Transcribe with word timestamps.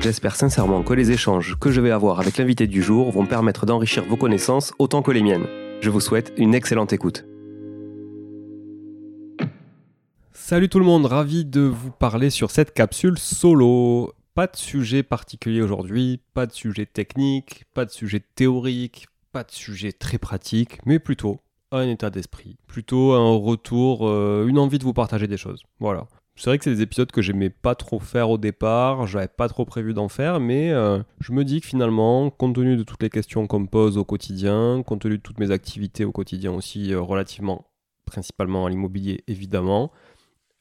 J'espère 0.00 0.34
sincèrement 0.34 0.82
que 0.82 0.94
les 0.94 1.10
échanges 1.10 1.56
que 1.60 1.70
je 1.70 1.82
vais 1.82 1.90
avoir 1.90 2.20
avec 2.20 2.38
l'invité 2.38 2.66
du 2.66 2.82
jour 2.82 3.10
vont 3.12 3.26
permettre 3.26 3.66
d'enrichir 3.66 4.02
vos 4.06 4.16
connaissances 4.16 4.72
autant 4.78 5.02
que 5.02 5.10
les 5.10 5.22
miennes. 5.22 5.46
Je 5.82 5.90
vous 5.90 6.00
souhaite 6.00 6.32
une 6.38 6.54
excellente 6.54 6.94
écoute. 6.94 7.26
Salut 10.32 10.70
tout 10.70 10.78
le 10.78 10.86
monde, 10.86 11.04
ravi 11.04 11.44
de 11.44 11.60
vous 11.60 11.90
parler 11.90 12.30
sur 12.30 12.50
cette 12.50 12.72
capsule 12.72 13.18
solo. 13.18 14.14
Pas 14.34 14.46
de 14.46 14.56
sujet 14.56 15.02
particulier 15.02 15.60
aujourd'hui, 15.60 16.18
pas 16.32 16.46
de 16.46 16.52
sujet 16.52 16.86
technique, 16.86 17.64
pas 17.74 17.84
de 17.84 17.90
sujet 17.90 18.20
théorique, 18.34 19.06
pas 19.32 19.44
de 19.44 19.50
sujet 19.50 19.92
très 19.92 20.16
pratique, 20.16 20.78
mais 20.86 20.98
plutôt 20.98 21.40
un 21.72 21.86
état 21.86 22.08
d'esprit, 22.08 22.56
plutôt 22.66 23.12
un 23.12 23.36
retour, 23.36 24.08
euh, 24.08 24.46
une 24.48 24.58
envie 24.58 24.78
de 24.78 24.84
vous 24.84 24.94
partager 24.94 25.26
des 25.26 25.36
choses. 25.36 25.62
Voilà. 25.78 26.06
C'est 26.40 26.48
vrai 26.48 26.56
que 26.56 26.64
c'est 26.64 26.74
des 26.74 26.80
épisodes 26.80 27.12
que 27.12 27.20
j'aimais 27.20 27.50
pas 27.50 27.74
trop 27.74 28.00
faire 28.00 28.30
au 28.30 28.38
départ, 28.38 29.06
j'avais 29.06 29.28
pas 29.28 29.46
trop 29.46 29.66
prévu 29.66 29.92
d'en 29.92 30.08
faire, 30.08 30.40
mais 30.40 30.70
euh, 30.70 31.02
je 31.20 31.32
me 31.32 31.44
dis 31.44 31.60
que 31.60 31.66
finalement, 31.66 32.30
compte 32.30 32.54
tenu 32.54 32.78
de 32.78 32.82
toutes 32.82 33.02
les 33.02 33.10
questions 33.10 33.46
qu'on 33.46 33.60
me 33.60 33.66
pose 33.66 33.98
au 33.98 34.06
quotidien, 34.06 34.82
compte 34.86 35.02
tenu 35.02 35.18
de 35.18 35.22
toutes 35.22 35.38
mes 35.38 35.50
activités 35.50 36.06
au 36.06 36.12
quotidien 36.12 36.52
aussi, 36.52 36.94
euh, 36.94 37.00
relativement, 37.02 37.66
principalement 38.06 38.64
à 38.64 38.70
l'immobilier 38.70 39.22
évidemment, 39.26 39.92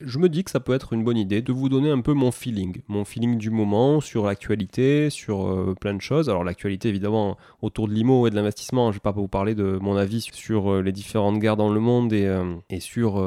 je 0.02 0.18
me 0.18 0.30
dis 0.30 0.44
que 0.44 0.52
ça 0.52 0.60
peut 0.60 0.74
être 0.74 0.94
une 0.94 1.04
bonne 1.04 1.18
idée 1.18 1.42
de 1.42 1.52
vous 1.52 1.68
donner 1.68 1.92
un 1.92 2.00
peu 2.00 2.14
mon 2.14 2.32
feeling, 2.32 2.82
mon 2.88 3.04
feeling 3.04 3.38
du 3.38 3.50
moment 3.50 4.00
sur 4.00 4.26
l'actualité, 4.26 5.10
sur 5.10 5.46
euh, 5.46 5.76
plein 5.80 5.94
de 5.94 6.02
choses. 6.02 6.30
Alors 6.30 6.44
l'actualité 6.44 6.90
évidemment 6.90 7.38
autour 7.62 7.88
de 7.88 7.94
l'IMO 7.94 8.26
et 8.28 8.30
de 8.30 8.36
l'investissement, 8.36 8.92
je 8.92 8.96
ne 8.96 9.00
vais 9.00 9.02
pas 9.02 9.12
vous 9.12 9.28
parler 9.28 9.56
de 9.56 9.78
mon 9.82 9.98
avis 9.98 10.22
sur 10.32 10.72
euh, 10.72 10.82
les 10.82 10.94
différentes 10.94 11.40
guerres 11.40 11.58
dans 11.58 11.70
le 11.70 11.80
monde 11.80 12.14
et, 12.14 12.26
euh, 12.26 12.56
sur 12.80 13.22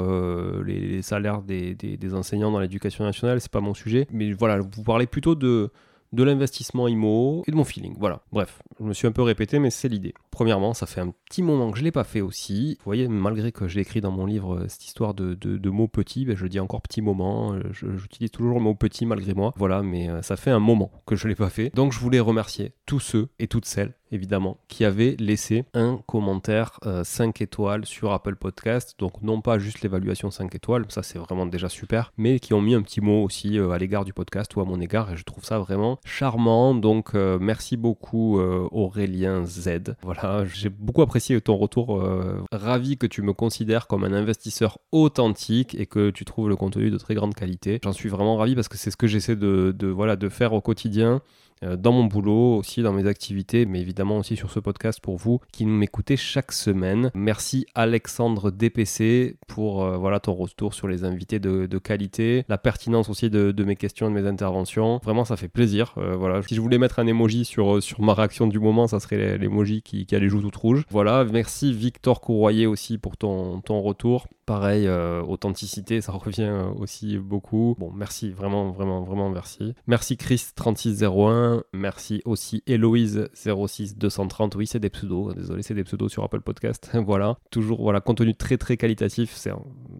les, 0.64 1.02
salaires 1.02 1.42
des, 1.42 1.74
des, 1.74 1.96
des 1.96 2.14
enseignants 2.14 2.50
dans 2.50 2.60
l'éducation 2.60 3.04
nationale, 3.04 3.40
c'est 3.40 3.52
pas 3.52 3.60
mon 3.60 3.74
sujet. 3.74 4.06
Mais 4.10 4.32
voilà, 4.32 4.60
vous 4.60 4.82
parlez 4.82 5.06
plutôt 5.06 5.34
de 5.34 5.70
de 6.12 6.22
l'investissement 6.22 6.88
IMO 6.88 7.42
et 7.46 7.50
de 7.50 7.56
mon 7.56 7.64
feeling. 7.64 7.94
Voilà. 7.98 8.22
Bref, 8.32 8.62
je 8.78 8.84
me 8.84 8.92
suis 8.92 9.06
un 9.06 9.12
peu 9.12 9.22
répété, 9.22 9.58
mais 9.58 9.70
c'est 9.70 9.88
l'idée. 9.88 10.14
Premièrement, 10.30 10.74
ça 10.74 10.86
fait 10.86 11.00
un 11.00 11.12
petit 11.26 11.42
moment 11.42 11.70
que 11.70 11.76
je 11.76 11.82
ne 11.82 11.86
l'ai 11.86 11.92
pas 11.92 12.04
fait 12.04 12.20
aussi. 12.20 12.76
Vous 12.80 12.84
voyez, 12.84 13.08
malgré 13.08 13.52
que 13.52 13.68
j'ai 13.68 13.80
écrit 13.80 14.00
dans 14.00 14.10
mon 14.10 14.26
livre 14.26 14.56
euh, 14.56 14.68
cette 14.68 14.84
histoire 14.84 15.14
de, 15.14 15.70
mots 15.70 15.88
petits, 15.88 16.24
ben, 16.24 16.36
je 16.36 16.46
dis 16.46 16.60
encore 16.60 16.82
petit 16.82 17.02
moment. 17.02 17.54
Euh, 17.54 17.62
j'utilise 17.72 18.30
toujours 18.30 18.58
le 18.58 18.60
mot 18.60 18.74
petit 18.74 19.06
malgré 19.06 19.34
moi. 19.34 19.52
Voilà, 19.56 19.82
mais 19.82 20.08
euh, 20.08 20.22
ça 20.22 20.36
fait 20.36 20.50
un 20.50 20.58
moment 20.58 20.90
que 21.06 21.16
je 21.16 21.26
ne 21.26 21.30
l'ai 21.30 21.36
pas 21.36 21.50
fait. 21.50 21.74
Donc 21.74 21.92
je 21.92 21.98
voulais 21.98 22.20
remercier 22.20 22.74
tous 22.86 23.00
ceux 23.00 23.28
et 23.38 23.48
toutes 23.48 23.66
celles 23.66 23.94
évidemment, 24.12 24.58
qui 24.68 24.84
avait 24.84 25.16
laissé 25.18 25.64
un 25.74 25.98
commentaire 26.06 26.78
5 27.02 27.40
euh, 27.40 27.44
étoiles 27.44 27.86
sur 27.86 28.12
Apple 28.12 28.36
Podcast. 28.36 28.94
Donc 28.98 29.22
non 29.22 29.40
pas 29.40 29.58
juste 29.58 29.80
l'évaluation 29.80 30.30
5 30.30 30.54
étoiles, 30.54 30.84
ça 30.88 31.02
c'est 31.02 31.18
vraiment 31.18 31.46
déjà 31.46 31.68
super, 31.68 32.12
mais 32.16 32.38
qui 32.38 32.54
ont 32.54 32.60
mis 32.60 32.74
un 32.74 32.82
petit 32.82 33.00
mot 33.00 33.22
aussi 33.24 33.58
euh, 33.58 33.70
à 33.70 33.78
l'égard 33.78 34.04
du 34.04 34.12
podcast 34.12 34.54
ou 34.54 34.60
à 34.60 34.64
mon 34.64 34.80
égard 34.80 35.10
et 35.10 35.16
je 35.16 35.24
trouve 35.24 35.44
ça 35.44 35.58
vraiment 35.58 35.98
charmant. 36.04 36.74
Donc 36.74 37.14
euh, 37.14 37.38
merci 37.40 37.76
beaucoup 37.76 38.38
Aurélien 38.38 39.44
Z. 39.44 39.94
Voilà, 40.02 40.44
j'ai 40.44 40.68
beaucoup 40.68 41.02
apprécié 41.02 41.40
ton 41.40 41.56
retour. 41.56 42.02
ravi 42.52 42.98
que 42.98 43.06
tu 43.06 43.22
me 43.22 43.32
considères 43.32 43.86
comme 43.86 44.04
un 44.04 44.12
investisseur 44.12 44.78
authentique 44.92 45.74
et 45.74 45.86
que 45.86 46.10
tu 46.10 46.24
trouves 46.24 46.48
le 46.48 46.56
contenu 46.56 46.90
de 46.90 46.98
très 46.98 47.14
grande 47.14 47.34
qualité. 47.34 47.80
J'en 47.82 47.92
suis 47.92 48.08
vraiment 48.08 48.36
ravi 48.36 48.54
parce 48.54 48.68
que 48.68 48.76
c'est 48.76 48.90
ce 48.90 48.96
que 48.96 49.06
j'essaie 49.06 49.36
de, 49.36 49.86
voilà, 49.88 50.16
de 50.16 50.28
faire 50.28 50.52
au 50.52 50.60
quotidien 50.60 51.02
euh, 51.02 51.18
dans 51.62 51.92
mon 51.92 52.04
boulot, 52.04 52.56
aussi 52.56 52.82
dans 52.82 52.92
mes 52.92 53.06
activités, 53.06 53.66
mais 53.66 53.80
évidemment 53.80 54.18
aussi 54.18 54.36
sur 54.36 54.50
ce 54.50 54.60
podcast 54.60 55.00
pour 55.00 55.16
vous 55.16 55.40
qui 55.52 55.66
m'écoutez 55.66 56.16
chaque 56.16 56.52
semaine. 56.52 57.10
Merci 57.14 57.66
Alexandre 57.74 58.50
DPC 58.50 59.36
pour 59.46 59.84
euh, 59.84 59.96
voilà 59.96 60.20
ton 60.20 60.34
retour 60.34 60.74
sur 60.74 60.88
les 60.88 61.04
invités 61.04 61.38
de, 61.38 61.78
qualité, 61.78 62.44
la 62.48 62.58
pertinence 62.58 63.08
aussi 63.08 63.30
de, 63.30 63.64
mes 63.64 63.76
questions 63.76 64.06
et 64.06 64.10
de 64.10 64.14
mes 64.14 64.28
interventions. 64.28 65.00
Vraiment, 65.02 65.24
ça 65.24 65.36
fait 65.36 65.48
plaisir. 65.48 65.94
Euh, 65.98 66.16
voilà, 66.16 66.42
si 66.42 66.54
je 66.54 66.60
voulais 66.60 66.78
mettre 66.78 66.98
un 66.98 67.06
emoji 67.06 67.44
sur, 67.44 67.82
sur 67.82 68.00
ma 68.00 68.14
réaction 68.14 68.46
du 68.46 68.58
moment, 68.58 68.86
ça 68.86 69.00
serait 69.00 69.38
l'emoji 69.38 69.82
qui, 69.82 70.06
qui 70.06 70.14
a 70.14 70.18
les 70.18 70.28
joues 70.28 70.40
toutes 70.40 70.56
rouges. 70.56 70.84
Voilà, 70.90 71.24
merci 71.24 71.72
Victor 71.72 72.20
Courroyer 72.20 72.66
aussi 72.66 72.98
pour 72.98 73.16
ton, 73.16 73.60
ton 73.60 73.80
retour. 73.80 74.26
Pareil, 74.52 74.86
authenticité, 74.86 76.02
ça 76.02 76.12
revient 76.12 76.52
aussi 76.76 77.16
beaucoup. 77.16 77.74
Bon, 77.78 77.90
merci, 77.90 78.32
vraiment, 78.32 78.70
vraiment, 78.70 79.02
vraiment 79.02 79.30
merci. 79.30 79.72
Merci 79.86 80.16
Chris3601. 80.16 81.62
Merci 81.72 82.20
aussi 82.26 82.62
Héloïse 82.66 83.30
06230. 83.32 84.54
Oui, 84.56 84.66
c'est 84.66 84.78
des 84.78 84.90
pseudos. 84.90 85.34
Désolé, 85.34 85.62
c'est 85.62 85.72
des 85.72 85.84
pseudos 85.84 86.12
sur 86.12 86.22
Apple 86.22 86.42
Podcast. 86.42 86.90
voilà. 87.06 87.38
Toujours, 87.50 87.80
voilà, 87.80 88.02
contenu 88.02 88.34
très 88.34 88.58
très 88.58 88.76
qualitatif. 88.76 89.32
C'est 89.34 89.52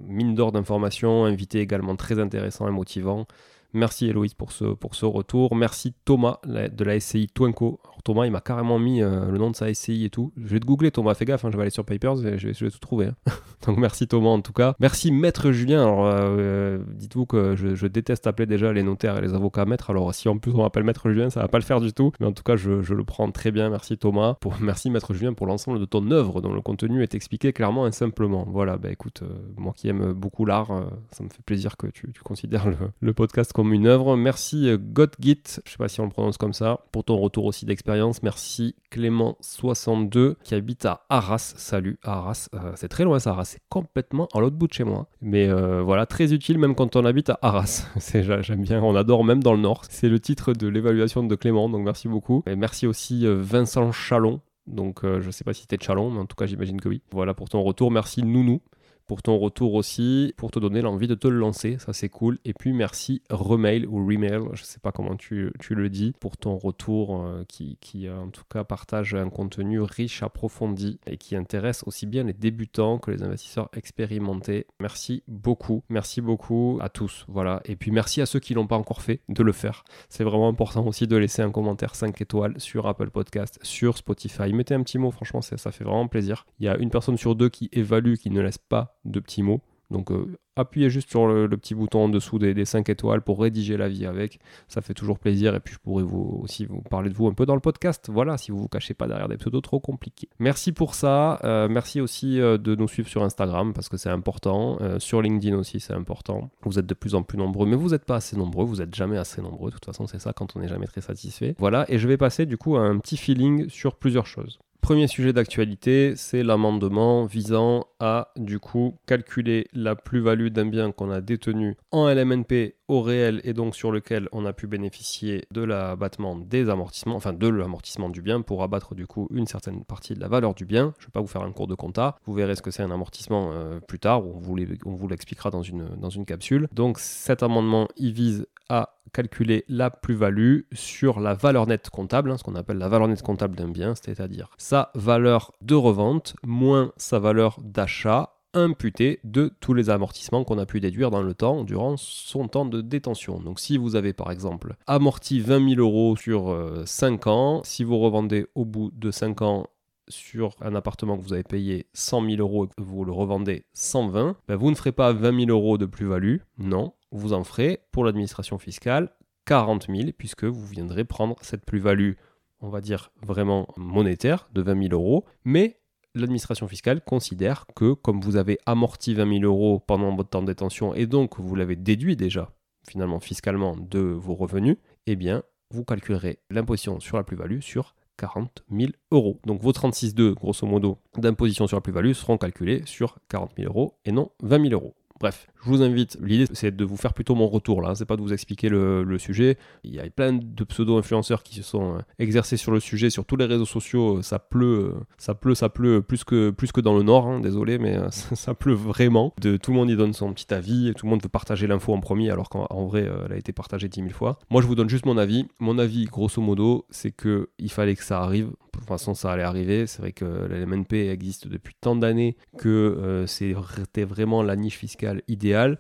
mine 0.06 0.34
d'or 0.34 0.52
d'informations. 0.52 1.24
Invité 1.24 1.60
également 1.60 1.96
très 1.96 2.19
intéressant 2.19 2.69
et 2.69 2.72
motivant. 2.72 3.26
Merci 3.74 4.06
Héloïse 4.06 4.34
pour 4.34 4.52
ce, 4.52 4.64
pour 4.64 4.94
ce 4.94 5.06
retour. 5.06 5.54
Merci 5.54 5.94
Thomas 6.04 6.38
de 6.44 6.84
la 6.84 7.00
SCI 7.00 7.28
Twinco. 7.28 7.80
Thomas, 8.04 8.26
il 8.26 8.32
m'a 8.32 8.40
carrément 8.40 8.78
mis 8.78 9.00
euh, 9.00 9.30
le 9.30 9.38
nom 9.38 9.50
de 9.50 9.56
sa 9.56 9.72
SCI 9.72 10.04
et 10.04 10.10
tout. 10.10 10.32
Je 10.36 10.54
vais 10.54 10.60
te 10.60 10.66
googler 10.66 10.90
Thomas, 10.90 11.14
fais 11.14 11.24
gaffe, 11.24 11.44
hein, 11.44 11.50
je 11.52 11.56
vais 11.56 11.62
aller 11.62 11.70
sur 11.70 11.84
Papers 11.84 12.26
et 12.26 12.38
je 12.38 12.48
vais, 12.48 12.70
tout 12.70 12.78
trouver. 12.78 13.06
Hein. 13.06 13.14
Donc 13.66 13.78
merci 13.78 14.08
Thomas 14.08 14.30
en 14.30 14.40
tout 14.40 14.52
cas. 14.52 14.74
Merci 14.80 15.12
Maître 15.12 15.52
Julien. 15.52 15.82
Alors 15.82 16.06
euh, 16.06 16.36
euh, 16.38 16.78
dites-vous 16.94 17.26
que 17.26 17.54
je, 17.54 17.86
déteste 17.86 18.26
appeler 18.26 18.46
déjà 18.46 18.72
les 18.72 18.82
notaires 18.82 19.18
et 19.18 19.20
les 19.20 19.34
avocats 19.34 19.66
maître. 19.66 19.90
Alors 19.90 20.12
si 20.14 20.28
en 20.28 20.38
plus 20.38 20.52
on 20.52 20.62
m'appelle 20.62 20.82
Maître 20.82 21.08
Julien, 21.10 21.30
ça 21.30 21.40
va 21.40 21.48
pas 21.48 21.58
le 21.58 21.64
faire 21.64 21.80
du 21.80 21.92
tout. 21.92 22.12
Mais 22.18 22.26
en 22.26 22.32
tout 22.32 22.42
cas, 22.42 22.56
je, 22.56 22.70
le 22.70 23.04
prends 23.04 23.30
très 23.30 23.52
bien. 23.52 23.70
Merci 23.70 23.96
Thomas. 23.96 24.34
Pour, 24.40 24.56
merci 24.60 24.90
Maître 24.90 25.14
Julien 25.14 25.32
pour 25.32 25.46
l'ensemble 25.46 25.78
de 25.78 25.84
ton 25.84 26.10
œuvre 26.10 26.40
dont 26.40 26.52
le 26.52 26.60
contenu 26.60 27.02
est 27.02 27.14
expliqué 27.14 27.52
clairement 27.52 27.86
et 27.86 27.92
simplement. 27.92 28.46
Voilà, 28.48 28.78
bah 28.78 28.90
écoute, 28.90 29.22
moi 29.56 29.72
qui 29.76 29.88
aime 29.88 30.12
beaucoup 30.12 30.44
l'art, 30.44 30.68
ça 31.12 31.22
me 31.22 31.28
fait 31.28 31.42
plaisir 31.44 31.76
que 31.76 31.86
tu, 31.86 32.10
considères 32.24 32.66
le, 33.00 33.12
podcast 33.12 33.52
comme 33.52 33.61
une 33.70 33.86
œuvre. 33.86 34.16
Merci 34.16 34.70
Godgit, 34.78 35.42
je 35.64 35.70
sais 35.70 35.76
pas 35.78 35.88
si 35.88 36.00
on 36.00 36.04
le 36.04 36.10
prononce 36.10 36.38
comme 36.38 36.52
ça, 36.52 36.80
pour 36.90 37.04
ton 37.04 37.18
retour 37.18 37.44
aussi 37.44 37.66
d'expérience. 37.66 38.22
Merci 38.22 38.74
Clément62 38.90 40.36
qui 40.42 40.54
habite 40.54 40.84
à 40.86 41.04
Arras. 41.08 41.54
Salut 41.56 41.98
Arras. 42.02 42.48
Euh, 42.54 42.72
c'est 42.76 42.88
très 42.88 43.04
loin 43.04 43.18
ça, 43.18 43.30
Arras. 43.30 43.44
C'est 43.44 43.62
complètement 43.68 44.28
à 44.34 44.40
l'autre 44.40 44.56
bout 44.56 44.68
de 44.68 44.72
chez 44.72 44.84
moi. 44.84 45.08
Mais 45.20 45.48
euh, 45.48 45.82
voilà, 45.82 46.06
très 46.06 46.32
utile 46.32 46.58
même 46.58 46.74
quand 46.74 46.96
on 46.96 47.04
habite 47.04 47.30
à 47.30 47.38
Arras. 47.42 47.86
J'aime 48.40 48.62
bien, 48.62 48.82
on 48.82 48.96
adore 48.96 49.24
même 49.24 49.42
dans 49.42 49.54
le 49.54 49.60
nord. 49.60 49.84
C'est 49.88 50.08
le 50.08 50.20
titre 50.20 50.52
de 50.52 50.66
l'évaluation 50.68 51.22
de 51.22 51.34
Clément, 51.34 51.68
donc 51.68 51.84
merci 51.84 52.08
beaucoup. 52.08 52.42
Et 52.46 52.56
merci 52.56 52.86
aussi 52.86 53.26
euh, 53.26 53.36
Vincent 53.40 53.92
Chalon. 53.92 54.40
Donc 54.66 55.00
je 55.02 55.28
sais 55.32 55.42
pas 55.42 55.52
si 55.52 55.62
c'était 55.62 55.84
Chalon, 55.84 56.12
mais 56.12 56.20
en 56.20 56.26
tout 56.26 56.36
cas 56.36 56.46
j'imagine 56.46 56.80
que 56.80 56.88
oui. 56.88 57.02
Voilà 57.10 57.34
pour 57.34 57.48
ton 57.48 57.62
retour. 57.62 57.90
Merci 57.90 58.22
Nounou 58.22 58.60
pour 59.06 59.22
ton 59.22 59.38
retour 59.38 59.74
aussi, 59.74 60.34
pour 60.36 60.50
te 60.50 60.58
donner 60.58 60.80
l'envie 60.80 61.08
de 61.08 61.14
te 61.14 61.28
lancer, 61.28 61.78
ça 61.78 61.92
c'est 61.92 62.08
cool. 62.08 62.38
Et 62.44 62.54
puis 62.54 62.72
merci 62.72 63.22
Remail 63.30 63.86
ou 63.86 64.06
Remail, 64.06 64.40
je 64.54 64.62
sais 64.64 64.80
pas 64.80 64.92
comment 64.92 65.16
tu, 65.16 65.52
tu 65.60 65.74
le 65.74 65.88
dis, 65.88 66.12
pour 66.20 66.36
ton 66.36 66.56
retour 66.56 67.22
euh, 67.22 67.44
qui, 67.48 67.78
qui, 67.80 68.06
euh, 68.06 68.18
en 68.18 68.28
tout 68.28 68.44
cas 68.50 68.64
partage 68.64 69.14
un 69.14 69.28
contenu 69.30 69.80
riche, 69.80 70.22
approfondi 70.22 70.98
et 71.06 71.16
qui 71.16 71.36
intéresse 71.36 71.82
aussi 71.86 72.06
bien 72.06 72.24
les 72.24 72.32
débutants 72.32 72.98
que 72.98 73.10
les 73.10 73.22
investisseurs 73.22 73.68
expérimentés. 73.74 74.66
Merci 74.80 75.22
beaucoup, 75.28 75.82
merci 75.88 76.20
beaucoup 76.20 76.78
à 76.80 76.88
tous. 76.88 77.24
Voilà. 77.28 77.60
Et 77.64 77.76
puis 77.76 77.90
merci 77.90 78.20
à 78.20 78.26
ceux 78.26 78.40
qui 78.40 78.54
l'ont 78.54 78.66
pas 78.66 78.76
encore 78.76 79.02
fait 79.02 79.20
de 79.28 79.42
le 79.42 79.52
faire. 79.52 79.84
C'est 80.08 80.24
vraiment 80.24 80.48
important 80.48 80.86
aussi 80.86 81.06
de 81.06 81.16
laisser 81.16 81.42
un 81.42 81.50
commentaire 81.50 81.94
5 81.94 82.20
étoiles 82.20 82.60
sur 82.60 82.87
Apple 82.87 83.10
Podcast, 83.10 83.58
sur 83.62 83.96
Spotify. 83.96 84.52
Mettez 84.52 84.75
un 84.75 84.82
petit 84.82 84.99
mot, 84.99 85.10
franchement, 85.10 85.40
ça, 85.40 85.56
ça 85.56 85.72
fait 85.72 85.84
vraiment 85.84 86.08
plaisir. 86.08 86.46
Il 86.58 86.66
y 86.66 86.69
a 86.69 86.76
une 86.76 86.90
personne 86.90 87.16
sur 87.16 87.34
deux 87.34 87.49
qui 87.49 87.69
évalue, 87.72 88.14
qui 88.14 88.31
ne 88.31 88.40
laisse 88.40 88.58
pas 88.58 88.99
de 89.04 89.20
petits 89.20 89.43
mots. 89.43 89.60
Donc 89.93 90.10
euh, 90.10 90.26
appuyez 90.56 90.90
juste 90.90 91.10
sur 91.10 91.28
le, 91.28 91.49
petit 91.50 91.75
bouton 91.75 92.04
en 92.04 92.08
dessous 92.08 92.38
des, 92.38 92.54
des, 92.54 92.64
5 92.64 92.88
étoiles 92.88 93.22
pour 93.22 93.40
rédiger 93.40 93.76
la 93.76 93.88
vie 93.88 94.06
avec. 94.06 94.40
Ça 94.66 94.81
fait 94.81 94.94
toujours 94.94 95.19
plaisir. 95.19 95.54
Et 95.54 95.60
puis 95.60 95.75
je 95.75 95.78
pourrais 95.78 96.02
vous 96.02 96.40
aussi 96.43 96.64
vous 96.64 96.81
parler 96.81 97.10
de 97.10 97.14
vous 97.14 97.28
un 97.28 97.34
peu 97.34 97.46
dans 97.46 97.54
le 97.54 97.60
podcast. 97.60 98.08
Voilà, 98.10 98.38
si 98.38 98.50
vous 98.50 98.58
vous 98.58 98.69
cachez 98.69 98.94
pas 98.94 99.06
derrière 99.06 99.28
des 99.28 99.37
pseudos 99.37 99.62
trop 99.62 99.78
compliqués. 99.78 100.28
Merci 100.40 100.72
pour 100.72 100.94
ça. 100.94 101.38
Euh, 101.44 101.69
merci 101.69 102.00
aussi 102.00 102.40
euh, 102.40 102.58
de 102.58 102.75
nous 102.75 102.88
suivre 102.88 103.08
sur 103.08 103.22
Instagram 103.22 103.72
parce 103.72 103.88
que 103.88 103.96
c'est 103.96 104.10
important. 104.10 104.78
sur 104.99 105.22
LinkedIn 105.22 105.56
aussi, 105.56 105.78
c'est 105.78 105.94
important. 105.94 106.50
Vous 106.62 106.78
êtes 106.78 106.87
de 106.87 106.94
plus 106.94 107.14
en 107.14 107.22
plus 107.22 107.38
nombreux, 107.38 107.66
mais 107.66 107.76
vous 107.76 107.90
n'êtes 107.90 108.06
pas 108.06 108.16
assez 108.16 108.37
nombreux. 108.37 108.64
Vous 108.64 108.76
n'êtes 108.76 108.94
jamais 108.94 109.19
assez 109.19 109.43
nombreux. 109.43 109.70
De 109.70 109.75
toute 109.75 109.84
façon, 109.84 110.06
c'est 110.06 110.19
ça 110.19 110.32
quand 110.32 110.56
on 110.56 110.60
n'est 110.60 110.69
jamais 110.69 110.87
très 110.87 111.02
satisfait. 111.02 111.54
Voilà, 111.58 111.84
et 111.88 111.99
je 111.99 112.08
vais 112.08 112.16
passer 112.16 112.46
du 112.46 112.56
coup 112.56 112.76
à 112.76 112.81
un 112.81 112.99
petit 112.99 113.16
feeling 113.16 113.69
sur 113.69 113.96
plusieurs 113.96 114.26
choses. 114.26 114.58
Premier 114.82 115.06
sujet 115.06 115.32
d'actualité, 115.32 116.14
c'est 116.17 116.43
l'amendement 116.43 117.25
visant 117.25 117.87
à 118.00 118.32
du 118.37 118.58
coup 118.58 118.99
calculer 119.06 119.69
la 119.73 119.94
plus-value 119.94 120.49
d'un 120.49 120.67
bien 120.67 120.90
qu'on 120.90 121.12
a 121.12 121.20
détenu 121.20 121.76
en 121.93 122.08
LMNP 122.12 122.75
réel 123.00 123.40
et 123.44 123.54
donc 123.54 123.74
sur 123.74 123.90
lequel 123.90 124.28
on 124.32 124.44
a 124.44 124.52
pu 124.52 124.66
bénéficier 124.66 125.44
de 125.50 125.62
l'abattement 125.62 126.36
des 126.36 126.68
amortissements, 126.68 127.16
enfin 127.16 127.32
de 127.32 127.48
l'amortissement 127.48 128.10
du 128.10 128.22
bien 128.22 128.42
pour 128.42 128.62
abattre 128.62 128.94
du 128.94 129.06
coup 129.06 129.28
une 129.32 129.46
certaine 129.46 129.84
partie 129.84 130.14
de 130.14 130.20
la 130.20 130.28
valeur 130.28 130.54
du 130.54 130.64
bien. 130.64 130.94
Je 130.98 131.04
ne 131.04 131.08
vais 131.08 131.12
pas 131.12 131.20
vous 131.20 131.26
faire 131.26 131.42
un 131.42 131.52
cours 131.52 131.66
de 131.66 131.74
compta, 131.74 132.16
vous 132.26 132.34
verrez 132.34 132.56
ce 132.56 132.62
que 132.62 132.70
c'est 132.70 132.82
un 132.82 132.90
amortissement 132.90 133.50
euh, 133.52 133.80
plus 133.80 133.98
tard, 133.98 134.22
on 134.26 134.94
vous 134.94 135.08
l'expliquera 135.08 135.50
dans 135.50 135.62
une, 135.62 135.88
dans 135.96 136.10
une 136.10 136.24
capsule. 136.24 136.68
Donc 136.72 136.98
cet 136.98 137.42
amendement, 137.42 137.88
il 137.96 138.12
vise 138.12 138.46
à 138.68 138.96
calculer 139.12 139.64
la 139.68 139.90
plus-value 139.90 140.60
sur 140.72 141.20
la 141.20 141.34
valeur 141.34 141.66
nette 141.66 141.90
comptable, 141.90 142.30
hein, 142.30 142.38
ce 142.38 142.42
qu'on 142.42 142.54
appelle 142.54 142.78
la 142.78 142.88
valeur 142.88 143.08
nette 143.08 143.22
comptable 143.22 143.56
d'un 143.56 143.68
bien, 143.68 143.94
c'est-à-dire 143.94 144.50
sa 144.56 144.90
valeur 144.94 145.52
de 145.60 145.74
revente 145.74 146.34
moins 146.42 146.92
sa 146.96 147.18
valeur 147.18 147.58
d'achat 147.62 148.34
imputée 148.54 149.20
de 149.25 149.50
tous 149.60 149.75
les 149.75 149.90
amortissements 149.90 150.44
qu'on 150.44 150.58
a 150.58 150.66
pu 150.66 150.81
déduire 150.81 151.10
dans 151.10 151.22
le 151.22 151.34
temps 151.34 151.64
durant 151.64 151.96
son 151.96 152.49
temps 152.49 152.66
de 152.66 152.81
détention. 152.81 153.40
Donc 153.40 153.60
si 153.60 153.76
vous 153.76 153.96
avez 153.96 154.12
par 154.12 154.31
exemple 154.31 154.76
amorti 154.87 155.40
20 155.40 155.75
000 155.75 155.81
euros 155.81 156.16
sur 156.16 156.54
5 156.84 157.26
euh, 157.26 157.31
ans, 157.31 157.60
si 157.64 157.84
vous 157.84 157.99
revendez 157.99 158.46
au 158.54 158.64
bout 158.64 158.90
de 158.94 159.10
5 159.10 159.43
ans 159.43 159.66
sur 160.08 160.56
un 160.60 160.75
appartement 160.75 161.16
que 161.16 161.22
vous 161.22 161.32
avez 161.32 161.44
payé 161.44 161.87
100 161.94 162.28
000 162.31 162.37
euros 162.40 162.66
et 162.66 162.69
que 162.69 162.82
vous 162.82 163.04
le 163.04 163.12
revendez 163.12 163.64
120, 163.72 164.37
ben 164.49 164.56
vous 164.56 164.70
ne 164.70 164.75
ferez 164.75 164.93
pas 164.93 165.12
20 165.12 165.46
000 165.46 165.50
euros 165.50 165.78
de 165.78 165.87
plus-value, 165.87 166.38
non, 166.58 166.93
vous 167.10 167.32
en 167.32 167.44
ferez 167.44 167.81
pour 167.93 168.04
l'administration 168.04 168.58
fiscale 168.58 169.10
40 169.46 169.87
000 169.88 170.10
puisque 170.16 170.44
vous 170.44 170.66
viendrez 170.66 171.04
prendre 171.04 171.37
cette 171.43 171.64
plus-value, 171.64 172.12
on 172.60 172.69
va 172.69 172.81
dire 172.81 173.10
vraiment 173.22 173.69
monétaire 173.76 174.49
de 174.52 174.62
20 174.62 174.88
000 174.88 174.94
euros, 174.94 175.25
mais 175.44 175.81
l'administration 176.14 176.69
fiscale 176.69 177.00
considère 177.03 177.67
que 177.75 177.93
comme 177.94 178.20
vous 178.20 178.37
avez 178.37 178.59
amorti 178.67 179.14
20 179.14 179.41
000 179.41 179.44
euros 179.44 179.81
pendant 179.81 180.14
votre 180.14 180.31
temps 180.31 180.43
de 180.43 180.47
détention 180.47 180.94
et 180.94 181.06
donc 181.06 181.38
vous 181.38 181.55
l'avez 181.55 181.76
déduit 181.76 182.17
déjà 182.17 182.53
finalement 182.88 183.20
fiscalement 183.20 183.76
de 183.76 184.00
vos 184.00 184.35
revenus, 184.35 184.76
eh 185.06 185.17
bien 185.17 185.43
vous 185.70 185.85
calculerez 185.85 186.38
l'imposition 186.50 187.00
sur 187.00 187.17
la 187.17 187.25
plus-value 187.25 187.61
sur 187.61 187.94
40 188.19 188.64
000 188.70 188.93
euros. 189.11 189.41
Donc 189.47 189.62
vos 189.62 189.73
36,2 189.73 190.35
grosso 190.35 190.67
modo 190.67 190.99
d'imposition 191.17 191.67
sur 191.67 191.76
la 191.76 191.81
plus-value 191.81 192.12
seront 192.12 192.38
calculés 192.38 192.82
sur 192.85 193.19
40 193.29 193.53
000 193.56 193.69
euros 193.69 193.99
et 194.05 194.12
non 194.12 194.31
20 194.43 194.69
000 194.69 194.73
euros. 194.75 194.94
Bref, 195.22 195.46
je 195.62 195.69
vous 195.69 195.82
invite, 195.82 196.19
l'idée 196.20 196.46
c'est 196.52 196.74
de 196.74 196.84
vous 196.84 196.96
faire 196.96 197.14
plutôt 197.14 197.36
mon 197.36 197.46
retour 197.46 197.80
là, 197.80 197.94
c'est 197.94 198.06
pas 198.06 198.16
de 198.16 198.22
vous 198.22 198.32
expliquer 198.32 198.69
le, 198.69 199.19
sujet. 199.19 199.56
Il 199.84 199.94
y 199.94 200.00
a 200.00 200.10
plein 200.10 200.32
de 200.32 200.64
pseudo-influenceurs 200.64 201.44
qui 201.44 201.54
se 201.54 201.62
sont 201.62 201.94
euh, 201.94 201.98
exercés 202.19 202.56
sur 202.56 202.72
le 202.72 202.80
sujet 202.80 203.08
sur 203.08 203.24
tous 203.24 203.36
les 203.36 203.44
réseaux 203.44 203.64
sociaux, 203.64 204.20
ça 204.22 204.40
pleut, 204.40 204.96
euh, 204.96 205.00
ça 205.19 205.36
pleut, 205.36 205.54
ça 205.54 205.69
pleut 205.69 206.02
plus 206.02 206.24
que, 206.24 206.80
dans 206.80 206.96
le 206.96 207.04
nord, 207.04 207.28
hein, 207.28 207.38
désolé, 207.38 207.78
mais 207.78 207.96
euh, 207.96 208.08
ça, 208.10 208.54
pleut 208.54 208.74
vraiment. 208.74 209.32
De, 209.40 209.56
tout 209.56 209.70
le 209.70 209.76
monde 209.76 209.90
y 209.90 209.96
donne 209.96 210.12
son 210.12 210.32
petit 210.32 210.52
avis, 210.52 210.88
et 210.88 210.94
tout 210.94 211.06
le 211.06 211.10
monde 211.10 211.22
veut 211.22 211.28
partager 211.28 211.68
l'info 211.68 211.94
en 211.94 212.00
premier 212.00 212.32
alors 212.32 212.48
qu'en 212.48 212.86
vrai 212.86 213.08
elle 213.25 213.32
a 213.32 213.36
été 213.36 213.52
partagée 213.52 213.88
10 213.88 214.00
000 214.00 214.10
fois. 214.12 214.40
Moi 214.50 214.60
je 214.60 214.66
vous 214.66 214.75
donne 214.75 214.88
juste 214.88 215.06
mon 215.06 215.18
avis. 215.18 215.46
Mon 215.60 215.78
avis 215.78 216.06
grosso 216.06 216.42
modo 216.42 216.84
c'est 216.90 217.12
que 217.12 217.48
il 217.60 217.70
fallait 217.70 217.94
que 217.94 218.02
ça 218.02 218.22
arrive, 218.22 218.50
de 218.72 218.78
toute 218.78 218.88
façon 218.88 219.14
ça 219.14 219.32
allait 219.32 219.42
arriver, 219.42 219.86
c'est 219.86 220.00
vrai 220.00 220.12
que 220.12 220.24
la 220.24 220.64
MNP 220.66 221.10
existe 221.10 221.48
depuis 221.48 221.74
tant 221.80 221.96
d'années 221.96 222.36
que 222.58 223.24
c'était 223.26 224.04
vraiment 224.04 224.42
la 224.42 224.56
niche 224.56 224.78
fiscale 224.78 225.22
idéale. 225.28 225.78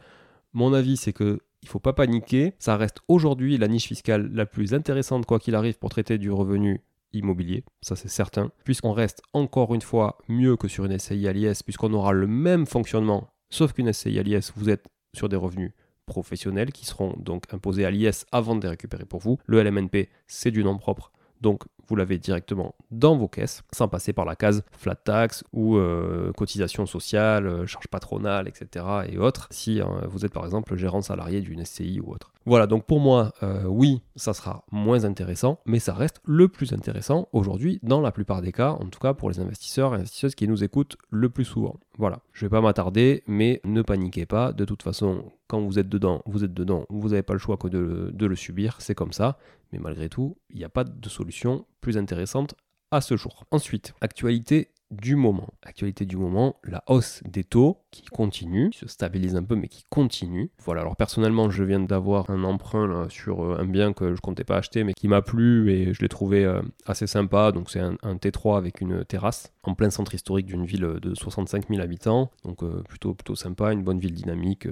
Mon 0.52 0.72
avis, 0.74 0.96
c'est 0.96 1.12
que 1.12 1.40
il 1.62 1.68
faut 1.68 1.78
pas 1.78 1.92
paniquer. 1.92 2.54
Ça 2.58 2.76
reste 2.76 2.98
aujourd'hui 3.08 3.56
la 3.56 3.68
niche 3.68 3.86
fiscale 3.86 4.30
la 4.32 4.46
plus 4.46 4.74
intéressante, 4.74 5.26
quoi 5.26 5.38
qu'il 5.38 5.54
arrive, 5.54 5.78
pour 5.78 5.90
traiter 5.90 6.18
du 6.18 6.30
revenu 6.30 6.82
immobilier, 7.14 7.62
ça 7.82 7.94
c'est 7.94 8.08
certain, 8.08 8.50
puisqu'on 8.64 8.92
reste 8.92 9.22
encore 9.34 9.74
une 9.74 9.82
fois 9.82 10.16
mieux 10.28 10.56
que 10.56 10.66
sur 10.66 10.86
une 10.86 10.98
SCI 10.98 11.28
à 11.28 11.32
l'IS, 11.34 11.62
puisqu'on 11.62 11.92
aura 11.92 12.12
le 12.12 12.26
même 12.26 12.66
fonctionnement, 12.66 13.28
sauf 13.50 13.74
qu'une 13.74 13.92
SCI 13.92 14.18
à 14.18 14.22
l'IS, 14.22 14.52
vous 14.56 14.70
êtes 14.70 14.86
sur 15.14 15.28
des 15.28 15.36
revenus 15.36 15.72
professionnels 16.06 16.72
qui 16.72 16.86
seront 16.86 17.14
donc 17.18 17.44
imposés 17.52 17.84
à 17.84 17.90
l'IS 17.90 18.24
avant 18.32 18.56
de 18.56 18.62
les 18.62 18.70
récupérer 18.70 19.04
pour 19.04 19.20
vous. 19.20 19.38
Le 19.44 19.62
LMNP, 19.62 20.08
c'est 20.26 20.50
du 20.50 20.64
nom 20.64 20.78
propre, 20.78 21.12
donc 21.42 21.64
vous 21.92 21.96
l'avez 21.96 22.16
directement 22.16 22.74
dans 22.90 23.18
vos 23.18 23.28
caisses, 23.28 23.62
sans 23.70 23.86
passer 23.86 24.14
par 24.14 24.24
la 24.24 24.34
case 24.34 24.64
flat 24.72 24.94
tax 24.94 25.44
ou 25.52 25.76
euh, 25.76 26.32
cotisation 26.32 26.86
sociale, 26.86 27.46
euh, 27.46 27.66
charge 27.66 27.86
patronale, 27.88 28.48
etc. 28.48 28.86
et 29.10 29.18
autres, 29.18 29.46
si 29.50 29.82
hein, 29.82 30.00
vous 30.08 30.24
êtes 30.24 30.32
par 30.32 30.46
exemple 30.46 30.74
gérant 30.74 31.02
salarié 31.02 31.42
d'une 31.42 31.62
SCI 31.62 32.00
ou 32.00 32.10
autre. 32.10 32.32
Voilà, 32.46 32.66
donc 32.66 32.86
pour 32.86 32.98
moi, 32.98 33.34
euh, 33.42 33.64
oui, 33.66 34.00
ça 34.16 34.32
sera 34.32 34.64
moins 34.72 35.04
intéressant, 35.04 35.58
mais 35.66 35.80
ça 35.80 35.92
reste 35.92 36.22
le 36.24 36.48
plus 36.48 36.72
intéressant 36.72 37.28
aujourd'hui 37.34 37.78
dans 37.82 38.00
la 38.00 38.10
plupart 38.10 38.40
des 38.40 38.52
cas, 38.52 38.70
en 38.70 38.86
tout 38.86 38.98
cas 38.98 39.12
pour 39.12 39.28
les 39.28 39.38
investisseurs 39.38 39.94
et 39.94 39.98
investisseuses 39.98 40.34
qui 40.34 40.48
nous 40.48 40.64
écoutent 40.64 40.96
le 41.10 41.28
plus 41.28 41.44
souvent. 41.44 41.78
Voilà, 41.98 42.20
je 42.32 42.46
vais 42.46 42.50
pas 42.50 42.62
m'attarder, 42.62 43.22
mais 43.26 43.60
ne 43.64 43.82
paniquez 43.82 44.24
pas, 44.24 44.54
de 44.54 44.64
toute 44.64 44.82
façon, 44.82 45.30
quand 45.46 45.60
vous 45.60 45.78
êtes 45.78 45.90
dedans, 45.90 46.22
vous 46.24 46.42
êtes 46.42 46.54
dedans, 46.54 46.86
vous 46.88 47.10
n'avez 47.10 47.22
pas 47.22 47.34
le 47.34 47.38
choix 47.38 47.58
que 47.58 47.68
de 47.68 48.26
le 48.26 48.34
subir, 48.34 48.76
c'est 48.80 48.94
comme 48.94 49.12
ça, 49.12 49.36
mais 49.72 49.78
malgré 49.78 50.08
tout, 50.08 50.36
il 50.50 50.58
n'y 50.58 50.64
a 50.64 50.68
pas 50.68 50.84
de 50.84 51.08
solution 51.08 51.64
plus 51.82 51.98
intéressante 51.98 52.54
à 52.90 53.02
ce 53.02 53.16
jour. 53.16 53.44
Ensuite, 53.50 53.94
actualité 54.00 54.70
du 54.92 55.16
moment. 55.16 55.48
Actualité 55.62 56.04
du 56.04 56.16
moment, 56.16 56.56
la 56.64 56.84
hausse 56.86 57.22
des 57.24 57.44
taux 57.44 57.78
qui 57.90 58.04
continue, 58.04 58.70
se 58.74 58.86
stabilise 58.86 59.34
un 59.36 59.42
peu 59.42 59.56
mais 59.56 59.68
qui 59.68 59.84
continue. 59.88 60.50
Voilà, 60.64 60.82
alors 60.82 60.96
personnellement 60.96 61.50
je 61.50 61.64
viens 61.64 61.80
d'avoir 61.80 62.28
un 62.30 62.44
emprunt 62.44 63.06
sur 63.08 63.42
euh, 63.42 63.58
un 63.58 63.64
bien 63.64 63.94
que 63.94 64.14
je 64.14 64.20
comptais 64.20 64.44
pas 64.44 64.58
acheter 64.58 64.84
mais 64.84 64.92
qui 64.92 65.08
m'a 65.08 65.22
plu 65.22 65.72
et 65.72 65.94
je 65.94 66.00
l'ai 66.02 66.08
trouvé 66.08 66.44
euh, 66.44 66.60
assez 66.86 67.06
sympa. 67.06 67.52
Donc 67.52 67.70
c'est 67.70 67.80
un, 67.80 67.96
T3 68.16 68.58
avec 68.58 68.80
une 68.80 69.04
terrasse 69.04 69.52
en 69.64 69.74
plein 69.74 69.90
centre 69.90 70.14
historique 70.14 70.46
d'une 70.46 70.64
ville 70.64 70.98
de 71.00 71.14
65 71.14 71.68
000 71.68 71.80
habitants. 71.80 72.30
Donc 72.44 72.62
euh, 72.62 72.82
plutôt, 72.88 73.14
plutôt 73.14 73.34
sympa, 73.34 73.72
une 73.72 73.82
bonne 73.82 73.98
ville 73.98 74.14
dynamique, 74.14 74.66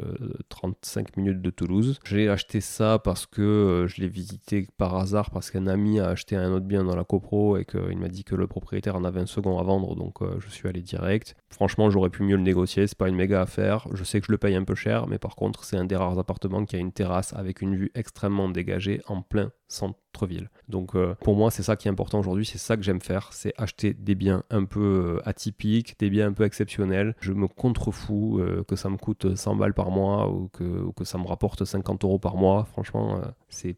35 0.49 1.17
minutes 1.17 1.43
de 1.43 1.51
Toulouse. 1.51 1.99
J'ai 2.05 2.29
acheté 2.29 2.61
ça 2.61 2.99
parce 2.99 3.27
que 3.27 3.87
je 3.89 4.01
l'ai 4.01 4.09
visité 4.09 4.67
par 4.77 4.97
hasard 4.97 5.31
parce 5.31 5.51
qu'un 5.51 5.67
ami 5.67 6.01
a 6.01 6.09
acheté 6.09 6.37
un 6.37 6.53
autre 6.53 6.67
bien 6.67 6.85
dans 6.85 6.97
la 6.97 7.05
copro 7.05 7.57
et 7.57 7.65
qu'il 7.65 7.99
m'a 7.99 8.09
dit 8.09 8.25
que 8.25 8.35
le 8.35 8.47
propriétaire 8.47 8.97
en 8.97 9.05
avait 9.05 9.21
un 9.21 9.27
second 9.27 9.59
à 9.59 9.63
vendre. 9.63 9.95
Donc 9.95 10.23
euh, 10.23 10.37
je 10.41 10.49
suis 10.49 10.69
allé 10.69 10.83
direct. 10.83 11.37
Franchement, 11.51 11.91
j'aurais 11.91 12.11
pu 12.11 12.23
mieux 12.23 12.37
le 12.37 12.43
négocier, 12.43 12.87
c'est 12.87 12.99
pas 12.99 13.09
une 13.09 13.17
méga 13.17 13.43
affaire. 13.43 13.87
Je 13.93 14.05
sais 14.05 14.21
que 14.21 14.27
je 14.27 14.33
le 14.33 14.39
paye 14.39 14.55
un 14.55 14.65
peu 14.65 14.75
cher, 14.75 15.07
mais 15.07 15.19
par 15.19 15.37
contre, 15.37 15.65
c'est 15.65 15.77
un 15.77 15.85
des 15.85 15.97
rares 15.97 16.19
appartements 16.19 16.65
qui 16.65 16.77
a 16.77 16.79
une 16.79 16.93
terrasse 16.93 17.33
avec 17.35 17.61
une 17.61 17.77
vue 17.77 17.91
extrêmement 17.95 18.49
dégagée 18.49 19.01
en 19.07 19.23
plein 19.23 19.53
centre-ville. 19.71 20.51
Donc 20.69 20.95
euh, 20.95 21.15
pour 21.21 21.37
moi, 21.37 21.51
c'est 21.51 21.63
ça 21.63 21.77
qui 21.77 21.89
est 21.89 21.91
important 21.91 22.19
aujourd'hui, 22.19 22.45
c'est 22.45 22.59
ça 22.59 22.77
que 22.77 22.83
j'aime 22.83 23.01
faire, 23.01 23.33
c'est 23.33 23.55
acheter 23.57 23.95
des 23.95 24.15
biens 24.15 24.43
un 24.51 24.65
peu 24.65 25.19
euh, 25.19 25.29
atypiques, 25.29 25.99
des 25.99 26.11
biens 26.11 26.29
un 26.29 26.33
peu 26.33 26.45
exceptionnels. 26.45 27.15
Je 27.21 27.33
me 27.33 27.49
contrefous 27.49 28.41
que 28.67 28.77
ça 28.77 28.91
me 28.91 28.97
coûte 28.97 29.37
100 29.37 29.57
balles 29.57 29.75
par 29.75 29.91
mois 29.91 30.31
ou 30.31 30.49
que 30.49 31.05
ça 31.05 31.19
me 31.19 31.27
rapporte 31.27 31.65
50 31.65 32.05
euros 32.05 32.19
par 32.19 32.37
mois. 32.37 32.65
Franchement, 32.65 33.21
c'est 33.49 33.77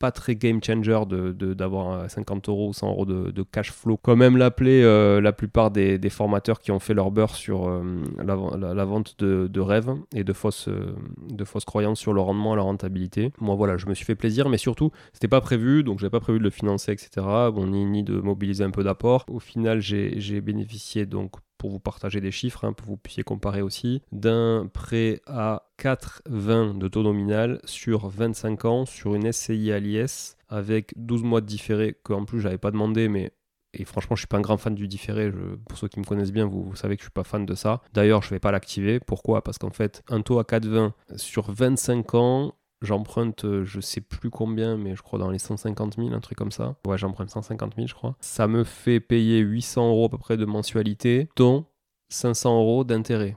pas 0.00 0.10
très 0.10 0.34
game 0.34 0.64
changer 0.64 1.02
de, 1.06 1.52
d'avoir 1.52 2.10
50 2.10 2.48
euros 2.48 2.70
ou 2.70 2.72
100 2.72 2.88
euros 2.88 3.04
de, 3.04 3.42
cash 3.42 3.70
flow. 3.70 3.98
Quand 3.98 4.16
même 4.16 4.36
l'appeler 4.36 4.82
euh, 4.82 5.20
la 5.20 5.32
plupart 5.32 5.70
des, 5.70 6.00
formateurs 6.10 6.58
qui 6.58 6.72
ont 6.72 6.80
fait 6.80 6.94
leur 6.94 7.10
beurre 7.10 7.36
sur 7.36 7.68
euh, 7.68 7.82
la, 8.18 8.84
vente 8.84 9.16
de, 9.22 9.60
rêves 9.60 9.94
et 10.14 10.24
de 10.24 10.32
fausses, 10.32 10.68
euh, 10.68 10.94
de 11.28 11.44
fausses 11.44 11.66
croyances 11.66 12.00
sur 12.00 12.14
le 12.14 12.20
rendement 12.20 12.54
et 12.54 12.56
la 12.56 12.62
rentabilité. 12.62 13.30
Moi 13.40 13.54
voilà, 13.54 13.76
je 13.76 13.86
me 13.86 13.94
suis 13.94 14.06
fait 14.06 14.14
plaisir, 14.14 14.48
mais 14.48 14.58
surtout, 14.58 14.90
c'était 15.12 15.28
pas 15.28 15.42
prévu, 15.42 15.84
donc 15.84 15.98
j'avais 15.98 16.10
pas 16.10 16.20
prévu 16.20 16.38
de 16.38 16.44
le 16.44 16.50
financer, 16.50 16.92
etc. 16.92 17.10
Bon, 17.54 17.66
ni, 17.66 17.84
ni 17.84 18.02
de 18.02 18.18
mobiliser 18.18 18.64
un 18.64 18.70
peu 18.70 18.82
d'apport. 18.82 19.26
Au 19.28 19.38
final, 19.38 19.80
j'ai 19.80 20.40
bénéficié 20.40 21.04
donc 21.04 21.32
pour 21.60 21.68
vous 21.68 21.78
partager 21.78 22.22
des 22.22 22.30
chiffres, 22.30 22.64
hein, 22.64 22.72
pour 22.72 22.86
que 22.86 22.90
vous 22.90 22.96
puissiez 22.96 23.22
comparer 23.22 23.60
aussi, 23.60 24.00
d'un 24.12 24.66
prêt 24.72 25.20
à 25.26 25.64
4,20 25.78 26.78
de 26.78 26.88
taux 26.88 27.02
nominal 27.02 27.60
sur 27.64 28.08
25 28.08 28.64
ans 28.64 28.86
sur 28.86 29.14
une 29.14 29.30
SCI 29.30 29.70
à 29.70 29.78
l'IS 29.78 30.38
avec 30.48 30.94
12 30.96 31.22
mois 31.22 31.42
de 31.42 31.46
différé 31.46 31.94
qu'en 32.02 32.24
plus 32.24 32.40
j'avais 32.40 32.56
pas 32.56 32.70
demandé 32.70 33.10
mais 33.10 33.32
et 33.72 33.84
franchement, 33.84 34.16
je 34.16 34.22
suis 34.22 34.26
pas 34.26 34.38
un 34.38 34.40
grand 34.40 34.56
fan 34.56 34.74
du 34.74 34.88
différé. 34.88 35.30
pour 35.68 35.78
ceux 35.78 35.86
qui 35.86 36.00
me 36.00 36.04
connaissent 36.04 36.32
bien, 36.32 36.44
vous, 36.44 36.74
savez 36.74 36.96
que 36.96 37.02
je 37.02 37.04
suis 37.04 37.12
pas 37.12 37.22
fan 37.22 37.46
de 37.46 37.54
ça. 37.54 37.82
D'ailleurs, 37.92 38.20
je 38.22 38.30
vais 38.30 38.40
pas 38.40 38.50
l'activer. 38.50 38.98
Pourquoi? 38.98 39.44
Parce 39.44 39.58
qu'en 39.58 39.70
fait, 39.70 40.02
un 40.08 40.22
taux 40.22 40.40
à 40.40 40.42
4,20 40.42 40.90
sur 41.14 41.52
25 41.52 42.14
ans, 42.16 42.56
J'emprunte, 42.82 43.44
euh, 43.44 43.64
je 43.64 43.80
sais 43.80 44.00
plus 44.00 44.30
combien, 44.30 44.76
mais 44.76 44.96
je 44.96 45.02
crois 45.02 45.18
dans 45.18 45.30
les 45.30 45.38
150 45.38 45.96
000, 45.96 46.12
un 46.12 46.20
truc 46.20 46.38
comme 46.38 46.50
ça. 46.52 46.76
Ouais, 46.86 46.96
j'emprunte 46.96 47.28
150 47.28 47.74
000, 47.74 47.86
je 47.86 47.94
crois. 47.94 48.16
Ça 48.20 48.48
me 48.48 48.64
fait 48.64 49.00
payer 49.00 49.40
800 49.40 49.90
euros 49.90 50.06
à 50.06 50.08
peu 50.08 50.18
près 50.18 50.36
de 50.38 50.46
mensualité, 50.46 51.28
dont 51.36 51.66
500 52.08 52.58
euros 52.58 52.84
d'intérêt. 52.84 53.36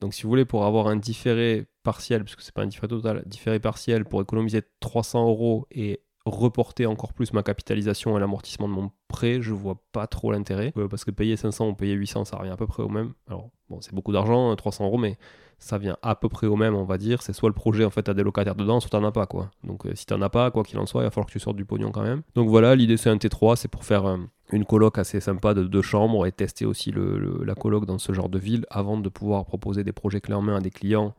Donc, 0.00 0.14
si 0.14 0.22
vous 0.22 0.30
voulez, 0.30 0.44
pour 0.44 0.64
avoir 0.64 0.86
un 0.86 0.96
différé 0.96 1.66
partiel, 1.82 2.24
parce 2.24 2.36
que 2.36 2.42
c'est 2.42 2.54
pas 2.54 2.62
un 2.62 2.66
différé 2.66 2.88
total, 2.88 3.22
différé 3.26 3.60
partiel 3.60 4.04
pour 4.04 4.22
économiser 4.22 4.62
300 4.80 5.28
euros 5.28 5.66
et 5.70 6.00
reporter 6.28 6.86
encore 6.86 7.12
plus 7.12 7.32
ma 7.32 7.42
capitalisation 7.42 8.16
et 8.16 8.20
l'amortissement 8.20 8.68
de 8.68 8.72
mon 8.72 8.90
prêt, 9.08 9.40
je 9.40 9.52
vois 9.52 9.80
pas 9.92 10.06
trop 10.06 10.32
l'intérêt. 10.32 10.72
Euh, 10.76 10.88
parce 10.88 11.04
que 11.04 11.10
payer 11.10 11.36
500 11.36 11.68
ou 11.68 11.74
payer 11.74 11.94
800, 11.94 12.24
ça 12.24 12.36
revient 12.36 12.50
à 12.50 12.56
peu 12.56 12.66
près 12.66 12.82
au 12.82 12.88
même. 12.88 13.12
Alors, 13.28 13.50
bon, 13.68 13.80
c'est 13.80 13.94
beaucoup 13.94 14.12
d'argent, 14.12 14.54
300 14.54 14.86
euros, 14.86 14.98
mais 14.98 15.16
ça 15.58 15.78
vient 15.78 15.96
à 16.02 16.14
peu 16.14 16.28
près 16.28 16.46
au 16.46 16.56
même, 16.56 16.74
on 16.74 16.84
va 16.84 16.98
dire. 16.98 17.22
C'est 17.22 17.32
soit 17.32 17.48
le 17.48 17.54
projet, 17.54 17.84
en 17.84 17.90
fait, 17.90 18.08
a 18.08 18.14
des 18.14 18.22
locataires 18.22 18.54
dedans, 18.54 18.80
soit 18.80 18.90
t'en 18.90 19.04
as 19.04 19.12
pas, 19.12 19.26
quoi. 19.26 19.50
Donc, 19.64 19.86
euh, 19.86 19.94
si 19.94 20.06
t'en 20.06 20.20
as 20.22 20.30
pas, 20.30 20.50
quoi 20.50 20.62
qu'il 20.62 20.78
en 20.78 20.86
soit, 20.86 21.02
il 21.02 21.04
va 21.04 21.10
falloir 21.10 21.26
que 21.26 21.32
tu 21.32 21.40
sortes 21.40 21.56
du 21.56 21.64
pognon 21.64 21.90
quand 21.90 22.02
même. 22.02 22.22
Donc 22.34 22.48
voilà, 22.48 22.74
l'idée 22.74 22.96
c'est 22.96 23.10
un 23.10 23.16
T3, 23.16 23.56
c'est 23.56 23.68
pour 23.68 23.84
faire 23.84 24.06
euh, 24.06 24.18
une 24.52 24.64
coloc 24.64 24.98
assez 24.98 25.20
sympa 25.20 25.54
de 25.54 25.64
deux 25.64 25.82
chambres 25.82 26.26
et 26.26 26.32
tester 26.32 26.64
aussi 26.64 26.92
la 26.92 27.54
coloc 27.54 27.86
dans 27.86 27.98
ce 27.98 28.12
genre 28.12 28.28
de 28.28 28.38
ville 28.38 28.66
avant 28.70 28.98
de 28.98 29.08
pouvoir 29.08 29.44
proposer 29.44 29.84
des 29.84 29.92
projets 29.92 30.20
clés 30.20 30.34
en 30.34 30.42
main 30.42 30.56
à 30.56 30.60
des 30.60 30.70
clients 30.70 31.14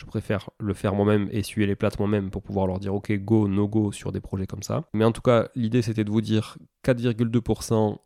Je 0.00 0.06
préfère 0.06 0.48
le 0.58 0.72
faire 0.72 0.94
moi-même, 0.94 1.28
essuyer 1.30 1.66
les 1.66 1.76
plates 1.76 1.98
moi-même 1.98 2.30
pour 2.30 2.42
pouvoir 2.42 2.66
leur 2.66 2.78
dire 2.78 2.94
ok, 2.94 3.12
go, 3.18 3.48
no 3.48 3.68
go 3.68 3.92
sur 3.92 4.12
des 4.12 4.20
projets 4.22 4.46
comme 4.46 4.62
ça. 4.62 4.84
Mais 4.94 5.04
en 5.04 5.12
tout 5.12 5.20
cas, 5.20 5.48
l'idée 5.54 5.82
c'était 5.82 6.04
de 6.04 6.10
vous 6.10 6.22
dire 6.22 6.56
4,2%, 6.86 7.98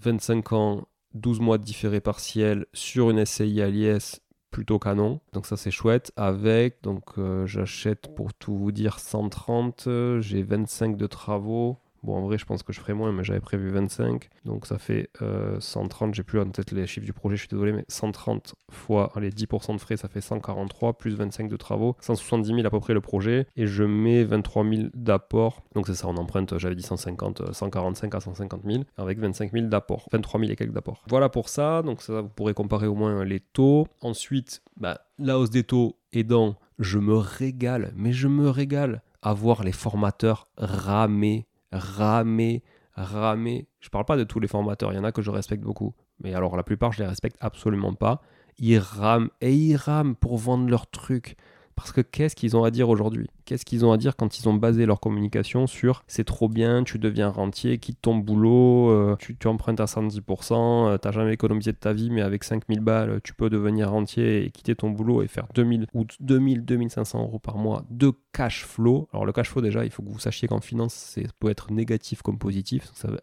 25 0.00 0.52
ans, 0.52 0.88
12 1.14 1.40
mois 1.40 1.58
de 1.58 1.64
différé 1.64 2.00
partiel 2.00 2.66
sur 2.72 3.10
une 3.10 3.26
SCI 3.26 3.62
à 3.62 3.68
l'IS 3.68 4.20
plutôt 4.52 4.78
canon. 4.78 5.20
Donc 5.32 5.44
ça 5.44 5.56
c'est 5.56 5.72
chouette. 5.72 6.12
Avec, 6.14 6.84
donc 6.84 7.18
euh, 7.18 7.46
j'achète 7.46 8.14
pour 8.14 8.32
tout 8.32 8.56
vous 8.56 8.70
dire 8.70 9.00
130, 9.00 9.88
j'ai 10.20 10.44
25 10.44 10.96
de 10.96 11.06
travaux. 11.08 11.78
Bon, 12.02 12.16
en 12.16 12.22
vrai, 12.22 12.38
je 12.38 12.46
pense 12.46 12.62
que 12.62 12.72
je 12.72 12.80
ferai 12.80 12.94
moins, 12.94 13.12
mais 13.12 13.24
j'avais 13.24 13.40
prévu 13.40 13.70
25. 13.70 14.28
Donc 14.44 14.66
ça 14.66 14.78
fait 14.78 15.10
130, 15.58 16.10
euh, 16.10 16.12
j'ai 16.14 16.22
plus 16.22 16.40
en 16.40 16.48
tête 16.48 16.72
les 16.72 16.86
chiffres 16.86 17.04
du 17.04 17.12
projet, 17.12 17.36
je 17.36 17.42
suis 17.42 17.48
désolé, 17.48 17.72
mais 17.72 17.84
130 17.88 18.54
fois 18.70 19.12
les 19.20 19.30
10% 19.30 19.74
de 19.74 19.80
frais, 19.80 19.96
ça 19.96 20.08
fait 20.08 20.20
143, 20.20 20.94
plus 20.94 21.14
25 21.14 21.48
de 21.48 21.56
travaux, 21.56 21.96
170 22.00 22.54
000 22.54 22.66
à 22.66 22.70
peu 22.70 22.80
près 22.80 22.94
le 22.94 23.00
projet. 23.00 23.46
Et 23.56 23.66
je 23.66 23.84
mets 23.84 24.24
23 24.24 24.64
000 24.64 24.88
d'apport. 24.94 25.62
Donc 25.74 25.86
c'est 25.86 25.94
ça, 25.94 26.08
on 26.08 26.16
emprunte, 26.16 26.58
j'avais 26.58 26.74
dit 26.74 26.82
150, 26.82 27.52
145 27.52 28.14
à 28.14 28.20
150 28.20 28.62
000, 28.64 28.84
avec 28.96 29.18
25 29.18 29.52
000 29.52 29.66
d'apport. 29.66 30.08
23 30.12 30.40
000 30.40 30.52
et 30.52 30.56
quelques 30.56 30.72
d'apport. 30.72 31.02
Voilà 31.08 31.28
pour 31.28 31.48
ça, 31.48 31.82
donc 31.82 32.02
ça, 32.02 32.22
vous 32.22 32.28
pourrez 32.28 32.54
comparer 32.54 32.86
au 32.86 32.94
moins 32.94 33.24
les 33.24 33.40
taux. 33.40 33.86
Ensuite, 34.00 34.62
bah, 34.76 35.00
la 35.18 35.38
hausse 35.38 35.50
des 35.50 35.64
taux 35.64 35.96
aidant, 36.12 36.56
je 36.78 36.98
me 36.98 37.14
régale, 37.14 37.92
mais 37.94 38.12
je 38.12 38.28
me 38.28 38.48
régale 38.48 39.02
à 39.22 39.34
voir 39.34 39.64
les 39.64 39.72
formateurs 39.72 40.48
ramer 40.56 41.46
ramer, 41.72 42.62
ramer. 42.94 43.68
Je 43.80 43.88
parle 43.88 44.04
pas 44.04 44.16
de 44.16 44.24
tous 44.24 44.40
les 44.40 44.48
formateurs, 44.48 44.92
il 44.92 44.96
y 44.96 44.98
en 44.98 45.04
a 45.04 45.12
que 45.12 45.22
je 45.22 45.30
respecte 45.30 45.62
beaucoup. 45.62 45.94
Mais 46.22 46.34
alors 46.34 46.56
la 46.56 46.62
plupart, 46.62 46.92
je 46.92 47.02
les 47.02 47.08
respecte 47.08 47.36
absolument 47.40 47.94
pas. 47.94 48.20
Ils 48.58 48.78
rament 48.78 49.30
et 49.40 49.54
ils 49.54 49.76
rament 49.76 50.14
pour 50.14 50.36
vendre 50.36 50.68
leurs 50.68 50.90
trucs. 50.90 51.36
Parce 51.80 51.92
que 51.92 52.00
qu'est-ce 52.02 52.36
qu'ils 52.36 52.56
ont 52.56 52.64
à 52.64 52.70
dire 52.70 52.88
aujourd'hui? 52.88 53.28
Qu'est-ce 53.46 53.64
qu'ils 53.64 53.84
ont 53.84 53.92
à 53.92 53.96
dire 53.96 54.16
quand 54.16 54.38
ils 54.38 54.48
ont 54.48 54.54
basé 54.54 54.84
leur 54.86 55.00
communication 55.00 55.66
sur 55.66 56.04
c'est 56.06 56.24
trop 56.24 56.48
bien, 56.48 56.84
tu 56.84 56.98
deviens 56.98 57.30
rentier, 57.30 57.78
quitte 57.78 58.00
ton 58.02 58.16
boulot, 58.16 58.90
euh, 58.90 59.16
tu, 59.18 59.36
empruntes 59.46 59.80
à 59.80 59.86
110%, 59.86 60.92
tu 60.92 60.98
t'as 61.00 61.10
jamais 61.10 61.34
économisé 61.34 61.72
de 61.72 61.76
ta 61.76 61.92
vie, 61.92 62.10
mais 62.10 62.20
avec 62.20 62.44
5000 62.44 62.80
balles, 62.80 63.20
tu 63.24 63.34
peux 63.34 63.48
devenir 63.48 63.90
rentier 63.90 64.44
et 64.44 64.50
quitter 64.50 64.74
ton 64.74 64.90
boulot 64.90 65.22
et 65.22 65.28
faire 65.28 65.46
2000 65.54 65.86
ou 65.94 66.04
2000, 66.20 66.64
2500 66.64 67.22
euros 67.22 67.38
par 67.38 67.56
mois 67.56 67.84
de 67.90 68.12
cash 68.32 68.64
flow. 68.64 69.08
Alors 69.12 69.24
le 69.24 69.32
cash 69.32 69.48
flow 69.48 69.62
déjà, 69.62 69.84
il 69.84 69.90
faut 69.90 70.02
que 70.02 70.10
vous 70.10 70.18
sachiez 70.18 70.48
qu'en 70.48 70.60
finance, 70.60 70.94
c'est 70.94 71.26
peut 71.38 71.48
être 71.48 71.72
négatif 71.72 72.22
comme 72.22 72.38
positif. 72.38 72.90
Ça 72.94 73.08
veut 73.08 73.20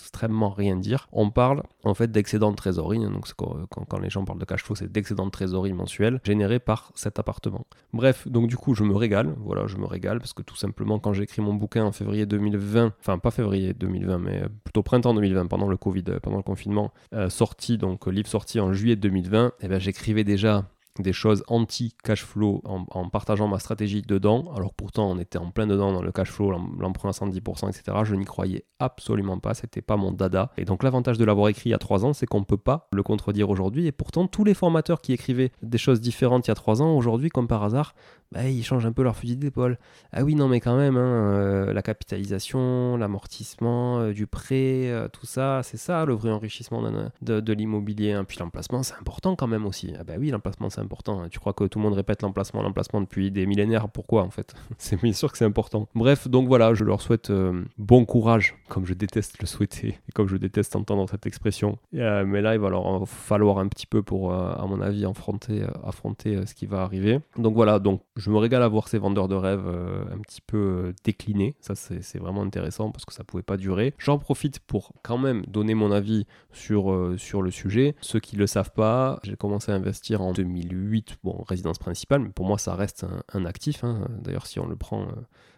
extrêmement 0.00 0.50
rien 0.50 0.76
dire. 0.76 1.08
On 1.12 1.30
parle 1.30 1.62
en 1.84 1.94
fait 1.94 2.10
d'excédent 2.10 2.50
de 2.50 2.56
trésorerie, 2.56 3.04
hein, 3.04 3.10
donc 3.10 3.26
quand, 3.34 3.98
les 3.98 4.10
gens 4.10 4.24
parlent 4.24 4.38
de 4.38 4.44
cash 4.44 4.62
flow, 4.62 4.74
c'est 4.74 4.90
d'excédent 4.90 5.26
de 5.26 5.30
trésorerie 5.30 5.72
mensuel 5.72 6.20
généré 6.24 6.58
par 6.58 6.92
cet 6.94 7.18
appartement. 7.18 7.66
Bref, 7.92 8.26
donc 8.28 8.48
du 8.48 8.56
coup, 8.56 8.74
je 8.74 8.84
me 8.84 8.94
régale, 8.94 9.34
voilà, 9.38 9.66
je 9.66 9.76
me 9.76 9.86
régale 9.86 10.18
parce 10.18 10.32
que 10.32 10.42
tout 10.42 10.56
simplement, 10.56 10.98
quand 10.98 11.12
j'ai 11.12 11.22
écrit 11.22 11.42
mon 11.42 11.54
bouquin 11.54 11.84
en 11.84 11.92
février 11.92 12.26
2020, 12.26 12.94
enfin 13.00 13.18
pas 13.18 13.30
février 13.30 13.74
2020, 13.74 14.18
mais 14.18 14.42
plutôt 14.64 14.82
printemps 14.82 15.14
2020, 15.14 15.46
pendant 15.46 15.68
le 15.68 15.76
Covid, 15.76 16.04
pendant 16.22 16.38
le 16.38 16.42
confinement, 16.42 16.92
euh, 17.14 17.28
sorti, 17.28 17.78
donc 17.78 18.06
livre 18.06 18.28
sorti 18.28 18.60
en 18.60 18.72
juillet 18.72 18.96
2020, 18.96 19.48
et 19.48 19.52
eh 19.62 19.68
ben, 19.68 19.78
j'écrivais 19.78 20.24
déjà 20.24 20.64
des 20.98 21.12
choses 21.12 21.44
anti-cash 21.48 22.24
flow 22.24 22.62
en, 22.64 23.08
partageant 23.08 23.48
ma 23.48 23.58
stratégie 23.58 24.02
dedans. 24.02 24.52
Alors 24.56 24.74
pourtant, 24.74 25.10
on 25.10 25.18
était 25.18 25.38
en 25.38 25.50
plein 25.50 25.66
dedans 25.66 25.92
dans 25.92 26.02
le 26.02 26.12
cash 26.12 26.30
flow, 26.30 26.50
l'emprunt 26.50 27.10
à 27.10 27.12
110%, 27.12 27.68
etc. 27.68 27.98
Je 28.04 28.14
n'y 28.14 28.24
croyais 28.24 28.64
absolument 28.78 29.38
pas, 29.38 29.54
c'était 29.54 29.82
pas 29.82 29.96
mon 29.96 30.12
dada. 30.12 30.50
Et 30.56 30.64
donc 30.64 30.82
l'avantage 30.82 31.18
de 31.18 31.24
l'avoir 31.24 31.48
écrit 31.48 31.70
il 31.70 31.72
y 31.72 31.74
a 31.74 31.78
3 31.78 32.04
ans, 32.04 32.12
c'est 32.12 32.26
qu'on 32.26 32.40
ne 32.40 32.44
peut 32.44 32.56
pas 32.56 32.88
le 32.92 33.02
contredire 33.02 33.50
aujourd'hui. 33.50 33.86
Et 33.86 33.92
pourtant, 33.92 34.26
tous 34.26 34.44
les 34.44 34.54
formateurs 34.54 35.00
qui 35.00 35.12
écrivaient 35.12 35.52
des 35.62 35.78
choses 35.78 36.00
différentes 36.00 36.46
il 36.46 36.50
y 36.50 36.52
a 36.52 36.56
3 36.56 36.82
ans, 36.82 36.96
aujourd'hui, 36.96 37.28
comme 37.28 37.48
par 37.48 37.62
hasard, 37.62 37.94
bah, 38.32 38.48
ils 38.48 38.62
changent 38.62 38.86
un 38.86 38.92
peu 38.92 39.02
leur 39.02 39.16
fusil 39.16 39.36
d'épaule. 39.36 39.76
Ah 40.12 40.22
oui, 40.22 40.36
non, 40.36 40.46
mais 40.46 40.60
quand 40.60 40.76
même, 40.76 40.96
hein, 40.96 41.00
euh, 41.00 41.72
la 41.72 41.82
capitalisation, 41.82 42.96
l'amortissement 42.96 43.98
euh, 43.98 44.12
du 44.12 44.28
prêt, 44.28 44.88
euh, 44.88 45.08
tout 45.08 45.26
ça, 45.26 45.62
c'est 45.64 45.76
ça 45.76 46.04
le 46.04 46.14
vrai 46.14 46.30
enrichissement 46.30 46.80
de, 47.22 47.40
de, 47.40 47.52
l'immobilier. 47.52 48.12
Hein. 48.12 48.22
Puis 48.22 48.38
l'emplacement, 48.38 48.84
c'est 48.84 48.94
important 48.94 49.34
quand 49.34 49.48
même 49.48 49.66
aussi. 49.66 49.94
Ah 49.98 50.04
bah 50.04 50.12
oui, 50.16 50.30
l'emplacement, 50.30 50.70
c'est 50.70 50.80
important. 50.80 51.20
Hein. 51.20 51.28
Tu 51.28 51.40
crois 51.40 51.54
que 51.54 51.64
tout 51.64 51.80
le 51.80 51.82
monde 51.82 51.94
répète 51.94 52.22
l'emplacement, 52.22 52.62
l'emplacement 52.62 53.00
depuis 53.00 53.32
des 53.32 53.46
millénaires 53.46 53.88
Pourquoi 53.88 54.22
en 54.22 54.30
fait? 54.30 54.54
C'est 54.78 55.00
bien 55.02 55.12
sûr 55.12 55.32
que 55.32 55.38
c'est 55.38 55.44
important. 55.44 55.88
Bref, 55.96 56.28
donc 56.28 56.46
voilà, 56.46 56.74
je 56.74 56.84
leur 56.84 57.02
souhaite 57.02 57.32
bon 57.78 58.04
courage, 58.04 58.54
comme 58.68 58.86
je 58.86 58.94
déteste 58.94 59.40
le 59.40 59.46
souhaiter 59.46 59.98
et 60.08 60.12
comme 60.12 60.28
je 60.28 60.36
déteste 60.36 60.76
entendre 60.76 61.08
cette 61.10 61.26
expression. 61.26 61.78
mais 61.92 62.40
là, 62.40 62.54
il 62.54 62.60
va 62.60 62.70
leur 62.70 63.08
falloir 63.08 63.58
un 63.58 63.68
petit 63.68 63.86
peu 63.86 64.02
pour, 64.02 64.32
à 64.32 64.64
mon 64.66 64.80
avis, 64.80 65.04
affronter, 65.04 65.64
affronter 65.84 66.46
ce 66.46 66.54
qui 66.54 66.66
va 66.66 66.82
arriver. 66.82 67.20
Donc 67.36 67.54
voilà, 67.54 67.78
donc 67.78 68.02
je 68.20 68.30
me 68.30 68.36
régale 68.36 68.62
à 68.62 68.68
voir 68.68 68.88
ces 68.88 68.98
vendeurs 68.98 69.28
de 69.28 69.34
rêves 69.34 69.66
euh, 69.66 70.04
un 70.12 70.18
petit 70.18 70.42
peu 70.42 70.58
euh, 70.58 70.92
déclinés. 71.04 71.56
Ça, 71.60 71.74
c'est 71.74 72.18
vraiment 72.18 72.42
intéressant 72.42 72.90
parce 72.90 73.04
que 73.04 73.14
ça 73.14 73.24
pouvait 73.24 73.42
pas 73.42 73.56
durer. 73.56 73.94
J'en 73.98 74.18
profite 74.18 74.60
pour 74.60 74.92
quand 75.02 75.18
même 75.18 75.42
donner 75.46 75.74
mon 75.74 75.90
avis 75.90 76.26
sur, 76.52 76.92
euh, 76.92 77.16
le 77.40 77.50
sujet. 77.50 77.96
Ceux 78.00 78.20
qui 78.20 78.36
le 78.36 78.46
savent 78.46 78.72
pas, 78.72 79.18
j'ai 79.22 79.36
commencé 79.36 79.72
à 79.72 79.74
investir 79.74 80.20
en 80.20 80.32
2008, 80.32 81.18
bon, 81.24 81.42
résidence 81.48 81.78
principale, 81.78 82.20
mais 82.20 82.28
pour 82.28 82.44
moi, 82.44 82.58
ça 82.58 82.74
reste 82.74 83.06
un, 83.32 83.44
actif. 83.46 83.84
Hein. 83.84 84.06
D'ailleurs, 84.22 84.46
si 84.46 84.60
on 84.60 84.66
le 84.66 84.76
prend, 84.76 85.08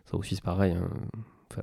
ça 0.04 0.16
aussi 0.16 0.36
c'est 0.36 0.44
pareil. 0.44 0.72
Hein 0.72 0.88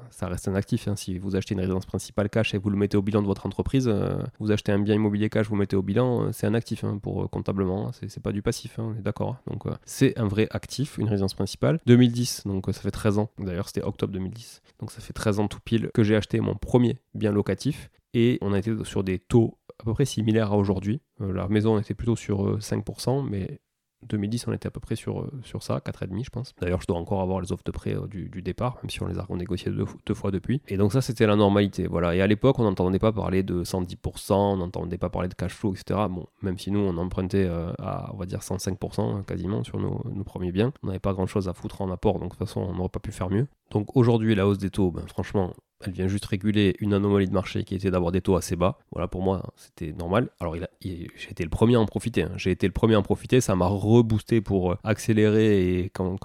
ça 0.10 0.27
reste 0.27 0.48
un 0.48 0.55
actif. 0.55 0.88
Hein. 0.88 0.96
Si 0.96 1.17
vous 1.17 1.36
achetez 1.36 1.53
une 1.53 1.60
résidence 1.60 1.86
principale 1.86 2.29
cash 2.29 2.53
et 2.53 2.58
vous 2.58 2.69
le 2.69 2.77
mettez 2.77 2.98
au 2.98 3.01
bilan 3.01 3.22
de 3.22 3.27
votre 3.27 3.46
entreprise, 3.46 3.88
euh, 3.88 4.17
vous 4.39 4.51
achetez 4.51 4.72
un 4.72 4.79
bien 4.79 4.96
immobilier 4.96 5.29
cash, 5.29 5.48
vous 5.48 5.55
le 5.55 5.60
mettez 5.60 5.75
au 5.75 5.81
bilan, 5.81 6.25
euh, 6.25 6.29
c'est 6.31 6.48
un 6.48 6.53
actif 6.53 6.84
hein, 6.84 7.00
pour 7.01 7.24
euh, 7.24 7.27
comptablement. 7.27 7.91
C'est 7.93 8.22
pas 8.22 8.31
du 8.31 8.41
passif, 8.41 8.79
hein, 8.79 8.93
on 8.93 9.00
est 9.00 9.01
d'accord. 9.01 9.38
Donc 9.48 9.63
c'est 9.86 10.17
un 10.17 10.27
vrai 10.27 10.48
actif, 10.51 10.98
une 10.98 11.08
résidence 11.08 11.34
principale. 11.34 11.79
2010, 11.86 12.43
donc 12.46 12.65
ça 12.67 12.81
fait 12.81 12.91
13 12.91 13.19
ans. 13.19 13.29
D'ailleurs, 13.39 13.67
c'était 13.67 13.84
octobre 13.84 14.13
2010. 14.13 14.62
Donc 14.79 14.91
ça 14.91 15.01
fait 15.01 15.13
13 15.13 15.39
ans 15.39 15.48
tout 15.48 15.60
pile 15.63 15.89
que 15.93 16.03
j'ai 16.03 16.15
acheté 16.15 16.39
mon 16.39 16.55
premier 16.55 16.98
bien 17.13 17.31
locatif. 17.31 17.89
Et 18.13 18.39
on 18.41 18.53
a 18.53 18.60
été 18.60 18.74
sur 18.86 19.03
des 19.03 19.19
taux 19.19 19.58
à 19.79 19.84
peu 19.84 19.93
près 19.93 20.05
similaires 20.05 20.51
à 20.51 20.58
aujourd'hui. 20.58 21.01
la 21.19 21.48
maison 21.48 21.77
était 21.77 21.93
plutôt 21.93 22.15
sur 22.15 22.58
5%, 22.58 23.27
mais 23.29 23.60
2010, 24.08 24.48
on 24.48 24.53
était 24.53 24.68
à 24.68 24.72
peu 24.72 24.79
près 24.79 24.96
sur, 24.96 25.22
euh, 25.22 25.32
sur 25.44 25.63
ça, 25.63 25.79
4,5 25.79 26.24
je 26.24 26.29
pense. 26.29 26.56
D'ailleurs, 26.62 26.82
je 26.82 26.88
dois 26.88 26.98
encore 26.98 27.22
avoir 27.22 27.41
les 27.41 27.51
offres 27.51 27.63
de 27.63 27.72
prêt 27.72 27.96
euh, 27.96 28.08
du, 28.08 28.41
départ, 28.41 28.77
même 28.82 28.89
si 28.89 29.01
on 29.03 29.08
les 29.08 29.20
a 29.20 29.24
renégociées 29.24 29.72
deux, 29.72 29.86
deux 30.06 30.13
fois 30.13 30.32
depuis. 30.32 30.62
Et 30.68 30.77
donc 30.77 30.94
ça, 30.94 31.01
c'était 31.01 31.27
la 31.27 31.36
normalité. 31.36 31.88
Voilà. 31.88 32.15
Et 32.15 32.22
à 32.22 32.27
l'époque, 32.27 32.60
on 32.60 32.63
n'entendait 32.63 33.00
pas 33.00 33.12
parler 33.12 33.44
de 33.44 33.63
110%, 33.63 34.34
on 34.34 34.58
n'entendait 34.58 34.98
pas 34.98 35.10
parler 35.10 35.27
de 35.27 35.34
cash 35.34 35.53
flow, 35.53 35.74
etc. 35.74 36.00
Bon, 36.10 36.25
même 36.41 36.58
si 36.58 36.72
nous, 36.72 36.79
on 36.79 36.98
empruntait 36.98 37.46
euh, 37.46 37.72
à, 37.79 38.13
on 38.13 38.18
va 38.18 38.25
dire, 38.25 38.39
105% 38.39 39.01
hein, 39.01 39.24
quasiment 39.27 39.63
sur 39.63 39.79
nos, 39.79 40.01
nos 40.13 40.24
premiers 40.24 40.51
biens. 40.51 40.72
On 40.84 40.88
n'avait 40.88 41.00
pas 41.00 41.13
grand-chose 41.13 41.50
à 41.50 41.53
foutre 41.53 41.82
en 41.82 41.91
apport, 41.91 42.20
donc 42.20 42.32
de 42.32 42.38
toute 42.38 42.48
façon, 42.48 42.62
on 42.62 42.74
n'aurait 42.74 42.89
pas 42.89 43.00
pu 43.00 43.12
faire 43.12 43.29
mieux. 43.29 43.48
Donc 43.72 43.96
aujourd'hui, 43.96 44.34
la 44.36 44.48
hausse 44.48 44.58
des 44.58 44.70
taux, 44.70 44.91
ben, 44.91 45.03
franchement, 45.08 45.53
elle 45.86 45.93
vient 45.93 46.07
juste 46.07 46.25
réguler 46.25 46.75
une 46.79 46.93
anomalie 46.93 47.27
de 47.27 47.33
marché 47.33 47.63
qui 47.63 47.74
était 47.74 47.89
d'avoir 47.89 48.12
des 48.12 48.21
taux 48.21 48.36
assez 48.36 48.57
bas. 48.57 48.77
Voilà, 48.91 49.07
pour 49.07 49.21
moi, 49.21 49.43
c'était 49.55 49.93
normal. 49.93 50.29
Alors, 50.41 50.55
j'ai 50.81 51.07
été 51.31 51.43
le 51.43 51.50
premier 51.50 51.75
à 51.75 51.79
en 51.79 51.86
profiter. 51.86 52.24
Hein. 52.24 52.31
J'ai 52.36 52.51
été 52.51 52.67
le 52.67 52.74
premier 52.74 52.95
à 52.95 53.00
en 53.00 53.01
profiter. 53.01 53.39
Ça 53.39 53.55
m'a 53.55 53.67
reboosté 53.67 54.41
pour 54.41 54.74
euh, 54.74 54.77
accélérer. 54.83 55.79
Et 55.79 55.89
quand, 55.89 56.17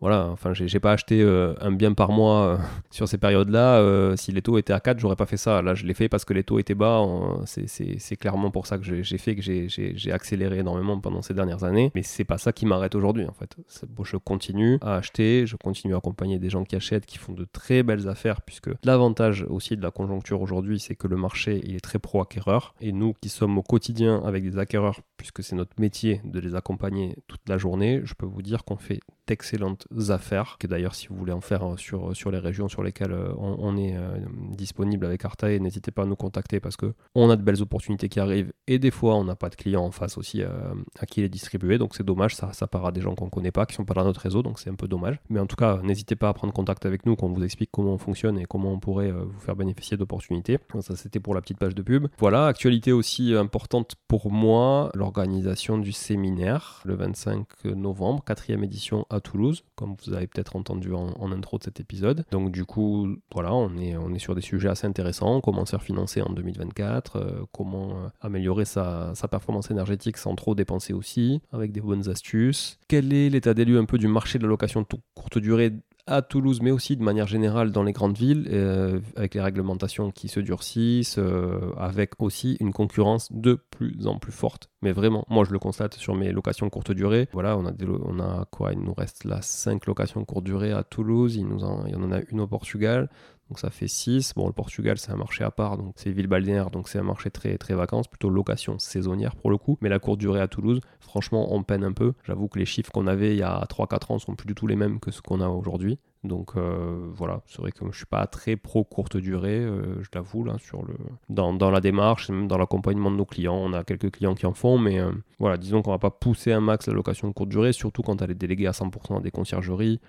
voilà, 0.00 0.28
enfin, 0.28 0.54
j'ai 0.54 0.80
pas 0.80 0.92
acheté 0.92 1.20
euh, 1.20 1.54
un 1.60 1.72
bien 1.72 1.92
par 1.92 2.10
mois 2.10 2.42
euh, 2.42 2.56
sur 2.90 3.06
ces 3.06 3.18
périodes-là. 3.18 4.16
si 4.16 4.32
les 4.32 4.40
taux 4.40 4.56
étaient 4.56 4.72
à 4.72 4.80
4, 4.80 4.98
j'aurais 4.98 5.16
pas 5.16 5.26
fait 5.26 5.36
ça. 5.36 5.60
Là, 5.60 5.74
je 5.74 5.84
l'ai 5.84 5.94
fait 5.94 6.08
parce 6.08 6.24
que 6.24 6.32
les 6.32 6.44
taux 6.44 6.58
étaient 6.58 6.74
bas. 6.74 7.04
C'est 7.44 8.16
clairement 8.16 8.50
pour 8.50 8.66
ça 8.66 8.78
que 8.78 8.84
j'ai 8.84 9.18
fait 9.18 9.36
que 9.36 9.42
j'ai 9.42 10.12
accéléré 10.12 10.58
énormément 10.58 10.98
pendant 10.98 11.20
ces 11.20 11.34
dernières 11.34 11.64
années. 11.64 11.90
Mais 11.94 12.02
c'est 12.02 12.24
pas 12.24 12.38
ça 12.38 12.52
qui 12.52 12.64
m'arrête 12.64 12.94
aujourd'hui, 12.94 13.26
en 13.26 13.32
fait. 13.32 13.56
je 14.04 14.16
continue 14.16 14.78
à 14.80 14.96
acheter. 14.96 15.46
Je 15.46 15.56
continue 15.56 15.94
à 15.94 15.98
accompagner 15.98 16.38
des 16.38 16.48
gens 16.48 16.64
qui 16.64 16.76
achètent, 16.76 17.04
qui 17.04 17.18
font 17.18 17.32
de 17.32 17.44
très 17.44 17.82
belles 17.82 18.08
affaires, 18.08 18.40
puisque 18.40 18.70
là, 18.84 19.01
L'avantage 19.02 19.44
aussi 19.50 19.76
de 19.76 19.82
la 19.82 19.90
conjoncture 19.90 20.40
aujourd'hui, 20.42 20.78
c'est 20.78 20.94
que 20.94 21.08
le 21.08 21.16
marché 21.16 21.74
est 21.74 21.80
très 21.80 21.98
pro-acquéreur. 21.98 22.72
Et 22.80 22.92
nous 22.92 23.14
qui 23.20 23.30
sommes 23.30 23.58
au 23.58 23.62
quotidien 23.62 24.22
avec 24.24 24.44
des 24.44 24.58
acquéreurs, 24.58 25.00
puisque 25.16 25.42
c'est 25.42 25.56
notre 25.56 25.80
métier 25.80 26.20
de 26.22 26.38
les 26.38 26.54
accompagner 26.54 27.16
toute 27.26 27.40
la 27.48 27.58
journée, 27.58 28.02
je 28.04 28.14
peux 28.14 28.26
vous 28.26 28.42
dire 28.42 28.62
qu'on 28.62 28.76
fait 28.76 29.00
d'excellentes 29.26 29.86
affaires. 30.08 30.56
Que 30.58 30.66
d'ailleurs, 30.66 30.94
si 30.94 31.08
vous 31.08 31.16
voulez 31.16 31.32
en 31.32 31.40
faire 31.40 31.62
euh, 31.64 31.76
sur, 31.76 32.14
sur 32.16 32.30
les 32.30 32.38
régions 32.38 32.68
sur 32.68 32.82
lesquelles 32.82 33.12
euh, 33.12 33.32
on, 33.38 33.76
est 33.76 33.96
euh, 33.96 34.18
disponible 34.50 35.06
avec 35.06 35.24
Artae, 35.24 35.58
n'hésitez 35.60 35.90
pas 35.90 36.02
à 36.02 36.06
nous 36.06 36.16
contacter 36.16 36.60
parce 36.60 36.76
que 36.76 36.94
on 37.14 37.30
a 37.30 37.36
de 37.36 37.42
belles 37.42 37.62
opportunités 37.62 38.08
qui 38.08 38.20
arrivent 38.20 38.52
et 38.66 38.78
des 38.78 38.90
fois 38.90 39.16
on 39.16 39.24
n'a 39.24 39.36
pas 39.36 39.48
de 39.48 39.56
clients 39.56 39.84
en 39.84 39.90
face 39.90 40.18
aussi 40.18 40.42
à 40.42 41.06
qui 41.06 41.20
les 41.20 41.28
distribuer. 41.28 41.78
Donc 41.78 41.94
c'est 41.94 42.04
dommage, 42.04 42.34
ça, 42.34 42.52
ça 42.52 42.66
part 42.66 42.86
à 42.86 42.92
des 42.92 43.00
gens 43.00 43.14
qu'on 43.14 43.30
connaît 43.30 43.50
pas, 43.52 43.66
qui 43.66 43.74
sont 43.74 43.84
pas 43.84 43.94
dans 43.94 44.04
notre 44.04 44.20
réseau, 44.20 44.42
donc 44.42 44.58
c'est 44.58 44.70
un 44.70 44.74
peu 44.74 44.88
dommage. 44.88 45.18
Mais 45.28 45.40
en 45.40 45.46
tout 45.46 45.56
cas, 45.56 45.80
n'hésitez 45.82 46.16
pas 46.16 46.28
à 46.28 46.34
prendre 46.34 46.52
contact 46.52 46.86
avec 46.86 47.06
nous, 47.06 47.16
qu'on 47.16 47.32
vous 47.32 47.44
explique 47.44 47.70
comment 47.72 47.94
on 47.94 47.98
fonctionne 47.98 48.38
et 48.38 48.44
comment 48.44 48.72
on 48.72 49.00
euh, 49.00 49.24
vous 49.24 49.40
faire 49.40 49.56
bénéficier 49.56 49.96
d'opportunités. 49.96 50.58
Ça, 50.80 50.96
c'était 50.96 51.20
pour 51.20 51.34
la 51.34 51.40
petite 51.40 51.58
page 51.58 51.74
de 51.74 51.82
pub. 51.82 52.08
Voilà, 52.18 52.46
actualité 52.46 52.92
aussi 52.92 53.34
importante 53.34 53.94
pour 54.08 54.30
moi, 54.30 54.90
l'organisation 54.94 55.78
du 55.78 55.92
séminaire 55.92 56.82
le 56.84 56.94
25 56.94 57.64
novembre, 57.64 58.24
quatrième 58.24 58.64
édition 58.64 59.06
Toulouse, 59.20 59.64
comme 59.74 59.94
vous 60.04 60.12
avez 60.12 60.26
peut-être 60.26 60.56
entendu 60.56 60.92
en, 60.92 61.32
intro 61.32 61.58
de 61.58 61.64
cet 61.64 61.80
épisode. 61.80 62.24
Donc 62.30 62.50
du 62.50 62.64
coup, 62.64 63.16
voilà, 63.32 63.54
on 63.54 63.76
est, 63.78 63.96
on 63.96 64.12
est 64.12 64.18
sur 64.18 64.34
des 64.34 64.42
sujets 64.42 64.68
assez 64.68 64.86
intéressants. 64.86 65.40
Comment 65.40 65.64
se 65.64 65.76
en 66.22 66.32
2024, 66.32 67.16
euh, 67.16 67.44
comment 67.52 67.90
euh, 67.90 68.08
améliorer 68.20 68.64
sa, 68.64 69.14
sa, 69.14 69.28
performance 69.28 69.70
énergétique 69.70 70.16
sans 70.16 70.34
trop 70.34 70.54
dépenser 70.54 70.92
aussi, 70.92 71.40
avec 71.52 71.72
des 71.72 71.80
bonnes 71.80 72.08
astuces. 72.08 72.78
Quel 72.88 73.12
est 73.12 73.30
l'état 73.30 73.54
des 73.54 73.64
lieux 73.64 73.78
un 73.78 73.84
peu 73.84 73.98
du 73.98 74.08
marché 74.08 74.38
de 74.38 74.44
la 74.44 74.50
location 74.50 74.86
courte 75.14 75.38
durée 75.38 75.72
à 76.06 76.22
Toulouse, 76.22 76.60
mais 76.62 76.70
aussi 76.70 76.96
de 76.96 77.02
manière 77.02 77.26
générale 77.26 77.70
dans 77.70 77.82
les 77.82 77.92
grandes 77.92 78.16
villes, 78.16 78.48
euh, 78.50 79.00
avec 79.16 79.34
les 79.34 79.40
réglementations 79.40 80.10
qui 80.10 80.28
se 80.28 80.40
durcissent, 80.40 81.18
euh, 81.18 81.72
avec 81.76 82.20
aussi 82.20 82.56
une 82.60 82.72
concurrence 82.72 83.32
de 83.32 83.54
plus 83.70 84.06
en 84.06 84.18
plus 84.18 84.32
forte. 84.32 84.68
Mais 84.82 84.92
vraiment, 84.92 85.24
moi 85.28 85.44
je 85.44 85.52
le 85.52 85.58
constate 85.58 85.94
sur 85.94 86.14
mes 86.14 86.32
locations 86.32 86.68
courte 86.70 86.92
durée. 86.92 87.28
Voilà, 87.32 87.56
on 87.56 87.66
a, 87.66 88.44
quoi? 88.50 88.72
Il 88.72 88.80
nous 88.80 88.94
reste 88.94 89.24
là 89.24 89.40
5 89.42 89.86
locations 89.86 90.24
courte 90.24 90.44
durée 90.44 90.72
à 90.72 90.82
Toulouse, 90.82 91.36
il, 91.36 91.46
nous 91.46 91.60
il 91.86 91.92
y 91.92 91.96
en 91.96 92.12
a 92.12 92.20
une 92.30 92.40
au 92.40 92.46
Portugal. 92.46 93.08
Donc 93.52 93.58
ça 93.58 93.68
fait 93.68 93.86
6. 93.86 94.32
Bon, 94.34 94.46
le 94.46 94.54
Portugal, 94.54 94.96
c'est 94.96 95.12
un 95.12 95.16
marché 95.16 95.44
à 95.44 95.50
part, 95.50 95.76
donc 95.76 95.92
c'est 95.96 96.10
ville 96.10 96.26
balnéaire, 96.26 96.70
donc 96.70 96.88
c'est 96.88 96.98
un 96.98 97.02
marché 97.02 97.30
très, 97.30 97.58
très 97.58 97.74
vacances, 97.74 98.08
plutôt 98.08 98.30
location 98.30 98.78
saisonnière 98.78 99.36
pour 99.36 99.50
le 99.50 99.58
coup. 99.58 99.76
Mais 99.82 99.90
la 99.90 99.98
courte 99.98 100.18
durée 100.18 100.40
à 100.40 100.48
Toulouse, 100.48 100.80
franchement, 101.00 101.54
on 101.54 101.62
peine 101.62 101.84
un 101.84 101.92
peu. 101.92 102.14
J'avoue 102.24 102.48
que 102.48 102.58
les 102.58 102.64
chiffres 102.64 102.90
qu'on 102.90 103.06
avait 103.06 103.34
il 103.34 103.38
y 103.38 103.42
a 103.42 103.62
3-4 103.68 104.14
ans 104.14 104.18
sont 104.18 104.36
plus 104.36 104.46
du 104.46 104.54
tout 104.54 104.66
les 104.66 104.74
mêmes 104.74 105.00
que 105.00 105.10
ce 105.10 105.20
qu'on 105.20 105.42
a 105.42 105.48
aujourd'hui. 105.48 105.98
Donc 106.24 106.52
euh, 106.56 107.10
voilà, 107.12 107.42
c'est 107.46 107.60
vrai 107.60 107.72
que 107.72 107.84
je 107.90 107.96
suis 107.96 108.06
pas 108.06 108.26
très 108.26 108.56
pro 108.56 108.84
courte 108.84 109.16
durée, 109.16 109.58
euh, 109.58 110.02
je 110.02 110.08
l'avoue 110.14 110.44
là 110.44 110.54
sur 110.58 110.82
le 110.84 110.94
dans, 111.28 111.52
dans, 111.52 111.70
la 111.70 111.80
démarche, 111.80 112.30
même 112.30 112.46
dans 112.46 112.56
l'accompagnement 112.56 113.10
de 113.10 113.16
nos 113.16 113.24
clients, 113.24 113.56
on 113.56 113.72
a 113.72 113.82
quelques 113.82 114.12
clients 114.12 114.36
qui 114.36 114.46
en 114.46 114.54
font, 114.54 114.78
mais 114.78 115.00
euh, 115.00 115.10
voilà, 115.40 115.56
disons 115.56 115.82
qu'on 115.82 115.90
va 115.90 115.98
pas 115.98 116.12
pousser 116.12 116.52
un 116.52 116.60
max 116.60 116.86
la 116.86 116.94
location 116.94 117.32
courte 117.32 117.48
durée, 117.48 117.72
surtout 117.72 118.02
quand 118.02 118.22
elle 118.22 118.30
est 118.30 118.36
déléguée 118.36 118.68
à 118.68 118.70
100% 118.70 119.18
à 119.18 119.20
des 119.20 119.32
conciergeries. 119.32 120.00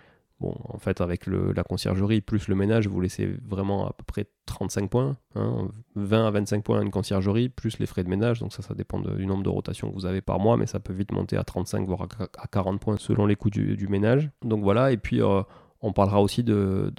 En 0.49 0.77
fait, 0.77 1.01
avec 1.01 1.27
la 1.27 1.63
conciergerie 1.63 2.21
plus 2.21 2.47
le 2.47 2.55
ménage, 2.55 2.87
vous 2.87 2.99
laissez 3.01 3.35
vraiment 3.47 3.87
à 3.87 3.93
peu 3.93 4.03
près 4.05 4.27
35 4.45 4.89
points, 4.89 5.17
20 5.35 5.71
hein, 5.95 6.27
à 6.27 6.31
25 6.31 6.63
points 6.63 6.79
à 6.79 6.83
une 6.83 6.91
conciergerie, 6.91 7.49
plus 7.49 7.79
les 7.79 7.85
frais 7.85 8.03
de 8.03 8.09
ménage. 8.09 8.39
Donc 8.39 8.53
ça, 8.53 8.61
ça 8.61 8.73
dépend 8.73 8.99
du 8.99 9.25
nombre 9.25 9.43
de 9.43 9.49
rotations 9.49 9.89
que 9.89 9.95
vous 9.95 10.05
avez 10.05 10.21
par 10.21 10.39
mois, 10.39 10.57
mais 10.57 10.65
ça 10.65 10.79
peut 10.79 10.93
vite 10.93 11.11
monter 11.11 11.37
à 11.37 11.43
35, 11.43 11.87
voire 11.87 12.07
à 12.37 12.47
40 12.47 12.79
points 12.79 12.97
selon 12.97 13.25
les 13.25 13.35
coûts 13.35 13.49
du, 13.49 13.87
ménage. 13.87 14.29
Donc 14.43 14.63
voilà, 14.63 14.91
et 14.91 14.97
puis... 14.97 15.21
Euh, 15.21 15.41
on 15.85 15.91
parlera 15.91 16.21
aussi 16.21 16.45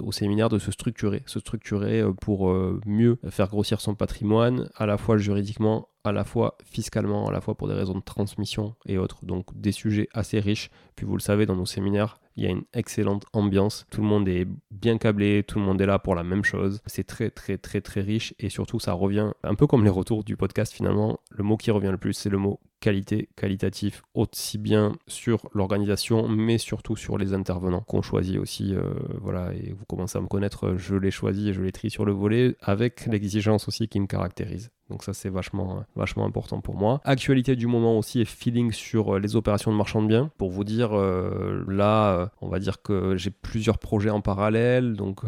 au 0.02 0.12
séminaire 0.12 0.50
de 0.50 0.58
se 0.58 0.70
structurer, 0.70 1.22
se 1.24 1.40
structurer 1.40 2.02
euh, 2.02 2.12
pour 2.12 2.50
euh, 2.50 2.80
mieux 2.84 3.18
faire 3.30 3.48
grossir 3.48 3.80
son 3.80 3.94
patrimoine, 3.94 4.68
à 4.76 4.84
la 4.84 4.98
fois 4.98 5.16
juridiquement, 5.16 5.88
à 6.04 6.12
la 6.12 6.24
fois 6.24 6.56
fiscalement, 6.64 7.26
à 7.28 7.32
la 7.32 7.40
fois 7.40 7.56
pour 7.56 7.66
des 7.66 7.74
raisons 7.74 7.94
de 7.94 8.02
transmission 8.02 8.74
et 8.86 8.98
autres. 8.98 9.24
Donc 9.24 9.46
des 9.58 9.72
sujets 9.72 10.08
assez 10.12 10.38
riches. 10.38 10.70
Puis 10.96 11.06
vous 11.06 11.16
le 11.16 11.20
savez, 11.20 11.46
dans 11.46 11.56
nos 11.56 11.66
séminaires, 11.66 12.20
il 12.36 12.44
y 12.44 12.46
a 12.46 12.50
une 12.50 12.64
excellente 12.72 13.24
ambiance. 13.32 13.86
Tout 13.90 14.02
le 14.02 14.06
monde 14.06 14.28
est 14.28 14.46
bien 14.70 14.98
câblé, 14.98 15.44
tout 15.44 15.58
le 15.58 15.64
monde 15.64 15.80
est 15.80 15.86
là 15.86 15.98
pour 15.98 16.14
la 16.14 16.22
même 16.22 16.44
chose. 16.44 16.80
C'est 16.86 17.06
très 17.06 17.30
très 17.30 17.58
très 17.58 17.80
très 17.80 18.00
riche 18.00 18.34
et 18.38 18.48
surtout 18.48 18.78
ça 18.78 18.92
revient 18.92 19.32
un 19.42 19.54
peu 19.54 19.66
comme 19.66 19.84
les 19.84 19.90
retours 19.90 20.24
du 20.24 20.36
podcast 20.36 20.72
finalement. 20.72 21.18
Le 21.30 21.44
mot 21.44 21.56
qui 21.56 21.70
revient 21.70 21.90
le 21.90 21.98
plus, 21.98 22.12
c'est 22.12 22.30
le 22.30 22.38
mot 22.38 22.60
qualité, 22.80 23.30
qualitatif, 23.34 24.02
aussi 24.12 24.58
bien 24.58 24.92
sur 25.06 25.48
l'organisation, 25.54 26.28
mais 26.28 26.58
surtout 26.58 26.96
sur 26.96 27.16
les 27.16 27.32
intervenants 27.32 27.80
qu'on 27.80 28.02
choisit 28.02 28.36
aussi. 28.36 28.74
Euh, 28.74 28.92
voilà, 29.22 29.54
et 29.54 29.72
vous 29.72 29.86
commencez 29.86 30.18
à 30.18 30.20
me 30.20 30.26
connaître, 30.26 30.76
je 30.76 30.94
les 30.94 31.10
choisis 31.10 31.46
et 31.46 31.52
je 31.54 31.62
les 31.62 31.72
trie 31.72 31.88
sur 31.88 32.04
le 32.04 32.12
volet 32.12 32.56
avec 32.60 33.06
l'exigence 33.06 33.68
aussi 33.68 33.88
qui 33.88 34.00
me 34.00 34.06
caractérise. 34.06 34.70
Donc 34.94 35.02
ça 35.02 35.12
c'est 35.12 35.28
vachement, 35.28 35.82
vachement 35.96 36.24
important 36.24 36.60
pour 36.60 36.76
moi. 36.76 37.00
Actualité 37.02 37.56
du 37.56 37.66
moment 37.66 37.98
aussi 37.98 38.20
et 38.20 38.24
feeling 38.24 38.70
sur 38.70 39.16
euh, 39.16 39.18
les 39.18 39.34
opérations 39.34 39.72
de 39.72 39.76
marchand 39.76 40.00
de 40.00 40.06
biens. 40.06 40.30
Pour 40.38 40.52
vous 40.52 40.62
dire, 40.62 40.96
euh, 40.96 41.64
là, 41.66 42.30
on 42.40 42.46
va 42.46 42.60
dire 42.60 42.80
que 42.80 43.16
j'ai 43.16 43.32
plusieurs 43.32 43.78
projets 43.78 44.10
en 44.10 44.20
parallèle. 44.20 44.94
Donc 44.94 45.22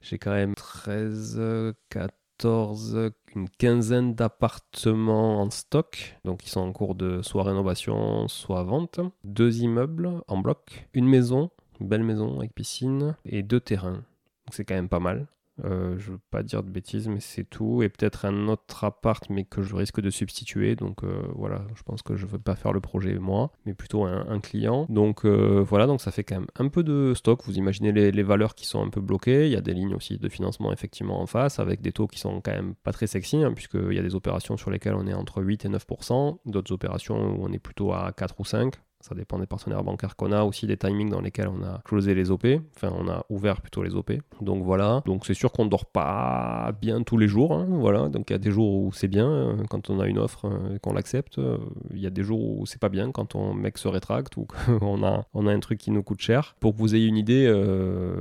j'ai 0.00 0.18
quand 0.18 0.32
même 0.32 0.56
13, 0.56 1.40
14, 1.88 3.12
une 3.36 3.48
quinzaine 3.48 4.16
d'appartements 4.16 5.40
en 5.40 5.50
stock, 5.50 6.18
donc 6.24 6.44
ils 6.44 6.48
sont 6.48 6.62
en 6.62 6.72
cours 6.72 6.96
de 6.96 7.22
soit 7.22 7.44
rénovation, 7.44 8.26
soit 8.26 8.64
vente. 8.64 8.98
Deux 9.22 9.60
immeubles 9.60 10.10
en 10.26 10.38
bloc, 10.38 10.88
une 10.94 11.06
maison, 11.06 11.50
une 11.80 11.86
belle 11.86 12.02
maison 12.02 12.38
avec 12.40 12.52
piscine, 12.56 13.14
et 13.24 13.44
deux 13.44 13.60
terrains. 13.60 14.02
Donc 14.46 14.54
c'est 14.54 14.64
quand 14.64 14.74
même 14.74 14.88
pas 14.88 14.98
mal. 14.98 15.28
Euh, 15.64 15.96
je 15.98 16.12
veux 16.12 16.20
pas 16.30 16.42
dire 16.42 16.62
de 16.62 16.70
bêtises, 16.70 17.08
mais 17.08 17.20
c'est 17.20 17.44
tout. 17.44 17.82
Et 17.82 17.88
peut-être 17.88 18.24
un 18.24 18.48
autre 18.48 18.84
appart, 18.84 19.24
mais 19.30 19.44
que 19.44 19.62
je 19.62 19.74
risque 19.74 20.00
de 20.00 20.10
substituer. 20.10 20.76
Donc 20.76 21.04
euh, 21.04 21.22
voilà, 21.34 21.64
je 21.74 21.82
pense 21.82 22.02
que 22.02 22.16
je 22.16 22.26
veux 22.26 22.38
pas 22.38 22.56
faire 22.56 22.72
le 22.72 22.80
projet 22.80 23.18
moi, 23.18 23.52
mais 23.66 23.74
plutôt 23.74 24.04
un, 24.04 24.40
client. 24.40 24.86
Donc 24.88 25.24
euh, 25.24 25.62
voilà, 25.66 25.86
donc 25.86 26.00
ça 26.00 26.10
fait 26.10 26.24
quand 26.24 26.36
même 26.36 26.48
un 26.58 26.68
peu 26.68 26.82
de 26.82 27.14
stock. 27.14 27.42
Vous 27.44 27.58
imaginez 27.58 27.92
les, 27.92 28.22
valeurs 28.22 28.54
qui 28.54 28.66
sont 28.66 28.82
un 28.82 28.88
peu 28.88 29.00
bloquées. 29.00 29.46
Il 29.46 29.52
y 29.52 29.56
a 29.56 29.60
des 29.60 29.74
lignes 29.74 29.94
aussi 29.94 30.18
de 30.18 30.28
financement 30.28 30.72
effectivement 30.72 31.20
en 31.20 31.26
face, 31.26 31.58
avec 31.58 31.80
des 31.80 31.92
taux 31.92 32.06
qui 32.06 32.18
sont 32.18 32.40
quand 32.40 32.52
même 32.52 32.74
pas 32.82 32.92
très 32.92 33.06
sexy, 33.06 33.42
hein, 33.42 33.52
puisqu'il 33.52 33.92
y 33.92 33.98
a 33.98 34.02
des 34.02 34.14
opérations 34.14 34.56
sur 34.56 34.70
lesquelles 34.70 34.94
on 34.94 35.06
est 35.06 35.14
entre 35.14 35.42
8 35.42 35.64
et 35.64 35.68
9%, 35.68 36.38
d'autres 36.46 36.72
opérations 36.72 37.36
où 37.36 37.44
on 37.44 37.52
est 37.52 37.58
plutôt 37.58 37.92
à 37.92 38.12
4 38.12 38.40
ou 38.40 38.44
5. 38.44 38.74
Ça 39.02 39.14
dépend 39.16 39.38
des 39.38 39.46
partenaires 39.46 39.82
bancaires 39.82 40.16
qu'on 40.16 40.30
a, 40.32 40.44
aussi 40.44 40.66
des 40.66 40.76
timings 40.76 41.10
dans 41.10 41.20
lesquels 41.20 41.48
on 41.48 41.62
a 41.64 41.80
closé 41.84 42.14
les 42.14 42.30
OP, 42.30 42.46
enfin 42.76 42.92
on 42.96 43.08
a 43.08 43.24
ouvert 43.28 43.60
plutôt 43.60 43.82
les 43.82 43.94
OP. 43.94 44.12
Donc 44.40 44.62
voilà, 44.62 45.02
donc 45.06 45.26
c'est 45.26 45.34
sûr 45.34 45.50
qu'on 45.50 45.64
ne 45.64 45.70
dort 45.70 45.86
pas 45.86 46.72
bien 46.80 47.02
tous 47.02 47.18
les 47.18 47.26
jours, 47.26 47.52
hein, 47.52 47.66
voilà. 47.68 48.08
Donc 48.08 48.30
il 48.30 48.32
y 48.32 48.36
a 48.36 48.38
des 48.38 48.52
jours 48.52 48.72
où 48.72 48.92
c'est 48.92 49.08
bien 49.08 49.28
euh, 49.28 49.56
quand 49.68 49.90
on 49.90 49.98
a 49.98 50.06
une 50.06 50.18
offre 50.18 50.46
euh, 50.46 50.76
et 50.76 50.78
qu'on 50.78 50.92
l'accepte. 50.92 51.38
Euh, 51.38 51.58
il 51.92 52.00
y 52.00 52.06
a 52.06 52.10
des 52.10 52.22
jours 52.22 52.60
où 52.60 52.64
c'est 52.66 52.80
pas 52.80 52.88
bien 52.88 53.10
quand 53.10 53.26
ton 53.26 53.54
mec 53.54 53.76
se 53.76 53.88
rétracte 53.88 54.36
ou 54.36 54.46
qu'on 54.78 55.04
a, 55.04 55.24
on 55.34 55.46
a 55.48 55.52
un 55.52 55.60
truc 55.60 55.78
qui 55.78 55.90
nous 55.90 56.04
coûte 56.04 56.20
cher. 56.20 56.54
Pour 56.60 56.72
que 56.72 56.78
vous 56.78 56.94
ayez 56.94 57.06
une 57.06 57.16
idée, 57.16 57.50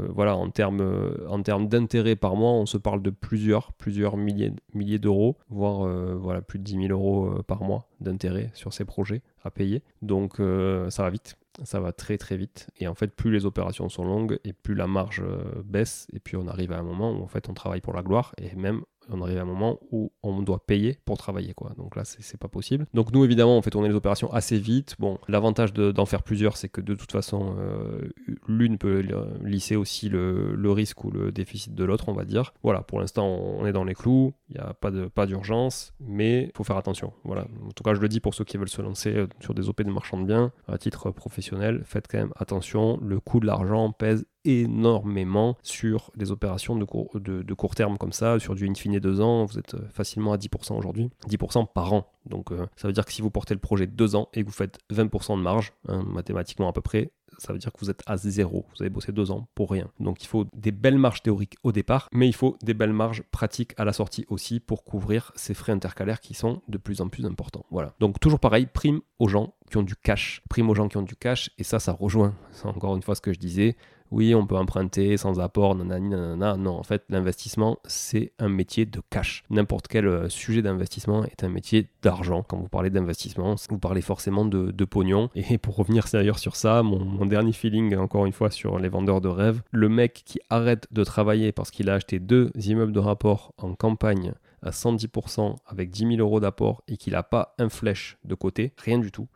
voilà, 0.10 0.36
en 0.36 0.50
termes 0.50 0.82
en 1.30 1.39
d'intérêt 1.39 2.15
par 2.15 2.36
mois, 2.36 2.52
on 2.52 2.65
se 2.65 2.78
parle 2.78 3.02
de 3.02 3.12
plusieurs, 3.12 3.72
plusieurs 3.74 4.17
milliers, 4.17 4.54
milliers 4.74 5.00
d'euros, 5.00 5.38
voire 5.50 5.88
voilà 6.17 6.41
plus 6.41 6.60
de 6.60 6.63
10 6.63 6.88
000 6.88 6.91
euros 6.91 7.30
par 7.46 7.63
mois 7.63 7.86
d'intérêt 8.02 8.52
sur 8.54 8.74
ces 8.74 8.86
projets 8.86 9.22
à 9.44 9.52
payer. 9.52 9.84
Donc 10.02 10.40
euh, 10.40 10.90
ça 10.90 11.04
va 11.04 11.10
vite, 11.10 11.38
ça 11.64 11.80
va 11.80 11.92
très 11.92 12.18
très 12.18 12.38
vite. 12.38 12.68
Et 12.80 12.88
en 12.88 12.96
fait, 12.96 13.08
plus 13.08 13.32
les 13.32 13.46
opérations 13.46 13.90
sont 13.90 14.04
longues 14.04 14.40
et 14.44 14.54
plus 14.54 14.76
la 14.76 14.88
marge 14.88 15.22
euh, 15.26 15.62
baisse. 15.64 16.08
Et 16.14 16.20
puis 16.20 16.36
on 16.36 16.48
arrive 16.48 16.72
à 16.72 16.78
un 16.78 16.84
moment 16.84 17.12
où 17.12 17.24
en 17.24 17.28
fait 17.28 17.50
on 17.50 17.54
travaille 17.54 17.82
pour 17.82 17.94
la 17.94 18.02
gloire 18.02 18.34
et 18.38 18.56
même 18.56 18.84
on 19.12 19.21
arrive 19.21 19.38
à 19.38 19.41
un 19.41 19.45
moment 19.45 19.80
où 19.91 20.12
on 20.24 20.41
doit 20.41 20.65
payer 20.65 20.97
pour 21.06 21.17
travailler 21.17 21.54
quoi. 21.54 21.71
Donc 21.78 21.95
là 21.95 22.04
c'est 22.06 22.39
pas 22.39 22.47
possible. 22.47 22.86
Donc 22.93 23.12
nous 23.12 23.24
évidemment 23.24 23.58
on 23.58 23.62
fait 23.62 23.69
tourner 23.69 23.89
les 23.89 23.95
opérations 23.95 24.32
assez 24.32 24.58
vite. 24.58 24.95
Bon 25.00 25.19
l'avantage 25.28 25.74
d'en 25.74 26.06
faire 26.06 26.24
plusieurs 26.24 26.58
c'est 26.58 26.69
que 26.69 26.82
de 26.82 26.95
toute 26.95 27.12
façon 27.12 27.56
euh, 27.60 28.10
l'une 28.47 28.78
peut 28.78 29.04
lisser 29.43 29.76
aussi 29.76 30.10
le, 30.10 30.71
risque 30.71 31.04
ou 31.04 31.12
le 31.12 31.32
déficit 31.32 31.76
de 31.76 31.84
l'autre 31.84 32.06
on 32.08 32.13
va 32.13 32.26
dire. 32.26 32.54
Voilà 32.63 32.82
pour 32.82 33.00
l'instant 33.00 33.28
on 33.28 33.65
est 33.65 33.74
dans 33.74 33.84
les 33.84 33.93
clous, 33.93 34.34
il 34.50 34.56
n'y 34.56 34.62
a 34.62 34.74
pas 34.74 34.91
de 34.91 35.08
pas 35.08 35.26
d'urgence 35.26 35.93
mais 36.00 36.43
il 36.43 36.52
faut 36.56 36.63
faire 36.63 36.78
attention. 36.78 37.13
Voilà 37.24 37.47
en 37.65 37.71
tout 37.71 37.84
cas 37.84 37.93
je 37.93 38.00
le 38.00 38.08
dis 38.08 38.19
pour 38.19 38.34
ceux 38.34 38.45
qui 38.45 38.58
veulent 38.58 38.69
se 38.69 38.82
lancer 38.82 39.15
euh, 39.15 39.28
sur 39.39 39.54
des 39.54 39.69
OP 39.69 39.82
de 39.82 39.91
marchand 39.91 40.19
de 40.19 40.26
biens 40.26 40.52
à 40.67 40.78
titre 40.78 41.12
professionnel 41.12 41.82
faites 41.86 42.08
quand 42.08 42.19
même 42.19 42.34
attention 42.38 42.97
le 43.02 43.19
coût 43.19 43.39
de 43.39 43.45
l'argent 43.45 43.91
pèse 43.91 44.26
énormément 44.45 45.58
sur 45.62 46.12
des 46.15 46.32
opérations 46.32 46.75
de 46.75 46.86
court, 46.86 47.10
de, 47.19 47.54
court 47.54 47.75
terme 47.75 47.97
comme 47.97 48.13
ça, 48.13 48.39
sur 48.39 48.56
du 48.56 48.67
in 48.67 48.73
fine 48.73 48.99
2 48.99 49.21
ans, 49.21 49.45
vous 49.45 49.60
êtes 49.60 49.75
euh, 49.75 49.88
facilement 49.93 50.34
à 50.34 50.38
10% 50.38 50.77
aujourd'hui, 50.77 51.10
10% 51.27 51.67
par 51.73 51.93
an. 51.93 52.08
Donc 52.25 52.51
euh, 52.51 52.67
ça 52.75 52.88
veut 52.88 52.93
dire 52.93 53.06
que 53.06 53.13
si 53.13 53.21
vous 53.21 53.32
portez 53.32 53.54
le 53.54 53.60
projet 53.60 53.88
2 53.88 54.15
ans 54.15 54.30
et 54.34 54.41
que 54.41 54.47
vous 54.47 54.54
faites 54.54 54.80
20% 54.91 55.38
de 55.38 55.41
marge, 55.41 55.73
hein, 55.88 56.04
mathématiquement 56.08 56.67
à 56.67 56.73
peu 56.73 56.82
près, 56.82 57.12
ça 57.38 57.54
veut 57.54 57.60
dire 57.60 57.71
que 57.71 57.80
vous 57.80 57.89
êtes 57.89 58.04
à 58.06 58.17
zéro. 58.17 58.65
Vous 58.75 58.84
avez 58.84 58.89
bossé 58.89 59.12
deux 59.12 59.32
ans 59.32 59.47
pour 59.56 59.71
rien. 59.71 59.89
Donc 59.99 60.23
il 60.23 60.27
faut 60.27 60.45
des 60.54 60.71
belles 60.71 60.97
marges 60.97 61.23
théoriques 61.23 61.56
au 61.63 61.71
départ, 61.71 62.08
mais 62.12 62.27
il 62.27 62.36
faut 62.36 62.58
des 62.62 62.73
belles 62.73 62.93
marges 62.93 63.23
pratiques 63.32 63.73
à 63.77 63.86
la 63.86 63.93
sortie 63.93 64.25
aussi 64.30 64.60
pour 64.60 64.84
couvrir 64.84 65.32
ces 65.36 65.54
frais 65.54 65.71
intercalaires 65.71 66.19
qui 66.19 66.34
sont 66.34 66.62
de 66.67 66.77
plus 66.77 67.01
en 67.01 67.10
plus 67.10 67.25
importants. 67.25 67.65
Voilà. 67.71 67.93
Donc 67.99 68.19
toujours 68.19 68.39
pareil, 68.39 68.67
prime 68.71 69.01
aux 69.17 69.27
gens 69.27 69.56
qui 69.69 69.77
ont 69.77 69.84
du 69.84 69.95
cash. 69.95 70.43
Prime 70.49 70.69
aux 70.69 70.75
gens 70.75 70.88
qui 70.88 70.97
ont 70.97 71.01
du 71.01 71.15
cash. 71.15 71.49
Et 71.58 71.63
ça, 71.63 71.80
ça 71.80 71.93
rejoint, 71.93 72.36
encore 72.63 72.95
une 72.95 73.01
fois 73.01 73.15
ce 73.15 73.21
que 73.21 73.34
je 73.34 73.39
disais, 73.39 73.75
oui, 74.12 74.36
on 74.36 74.45
peut 74.45 74.58
emprunter 74.58 75.15
sans 75.15 75.39
apport, 75.39 75.74
nanani, 75.76 76.10
nanana. 76.10 76.58
Non, 76.58 76.78
en 76.78 76.84
fait, 76.84 77.04
l'investissement, 77.10 77.78
c'est 77.86 78.34
un 78.39 78.50
métier 78.50 78.86
de 78.86 79.02
cash. 79.10 79.43
N'importe 79.50 79.88
quel 79.88 80.06
euh, 80.06 80.30
sujet 80.30 80.62
d'investissement 80.62 81.24
est 81.24 81.45
un 81.45 81.50
métier 81.50 81.88
d'argent. 82.02 82.43
Quand 82.43 82.58
vous 82.58 82.67
parlez 82.67 82.89
d'investissement, 82.89 83.56
vous 83.69 83.80
parlez 83.80 84.02
forcément 84.02 84.43
de, 84.45 84.86
pognon. 84.86 85.30
Et 85.36 85.58
pour 85.60 85.78
revenir 85.78 86.06
d'ailleurs 86.12 86.39
sur 86.39 86.58
ça, 86.58 86.84
mon, 86.84 87.26
dernier 87.26 87.54
feeling, 87.54 87.95
encore 87.95 88.26
une 88.26 88.34
fois, 88.34 88.52
sur 88.52 88.80
les 88.80 88.89
vendeurs 88.89 89.21
de 89.21 89.30
rêves, 89.30 89.62
le 89.71 89.88
mec 89.88 90.24
qui 90.26 90.39
arrête 90.50 90.88
de 90.91 91.04
travailler 91.04 91.54
parce 91.54 91.71
qu'il 91.71 91.89
a 91.89 91.93
acheté 91.93 92.19
deux 92.19 92.52
immeubles 92.56 92.91
de 92.91 93.00
rapport 93.00 93.54
en 93.58 93.74
campagne 93.76 94.34
à 94.62 94.71
110% 94.71 95.56
avec 95.65 95.89
10 95.89 96.17
000 96.17 96.19
euros 96.19 96.39
d'apport 96.39 96.84
et 96.88 96.97
qu'il 96.97 97.13
n'a 97.13 97.24
pas 97.24 97.56
un 97.58 97.69
flèche 97.69 98.17
de 98.26 98.36
côté, 98.36 98.74
rien 98.78 99.00
du 99.00 99.12
tout, 99.12 99.28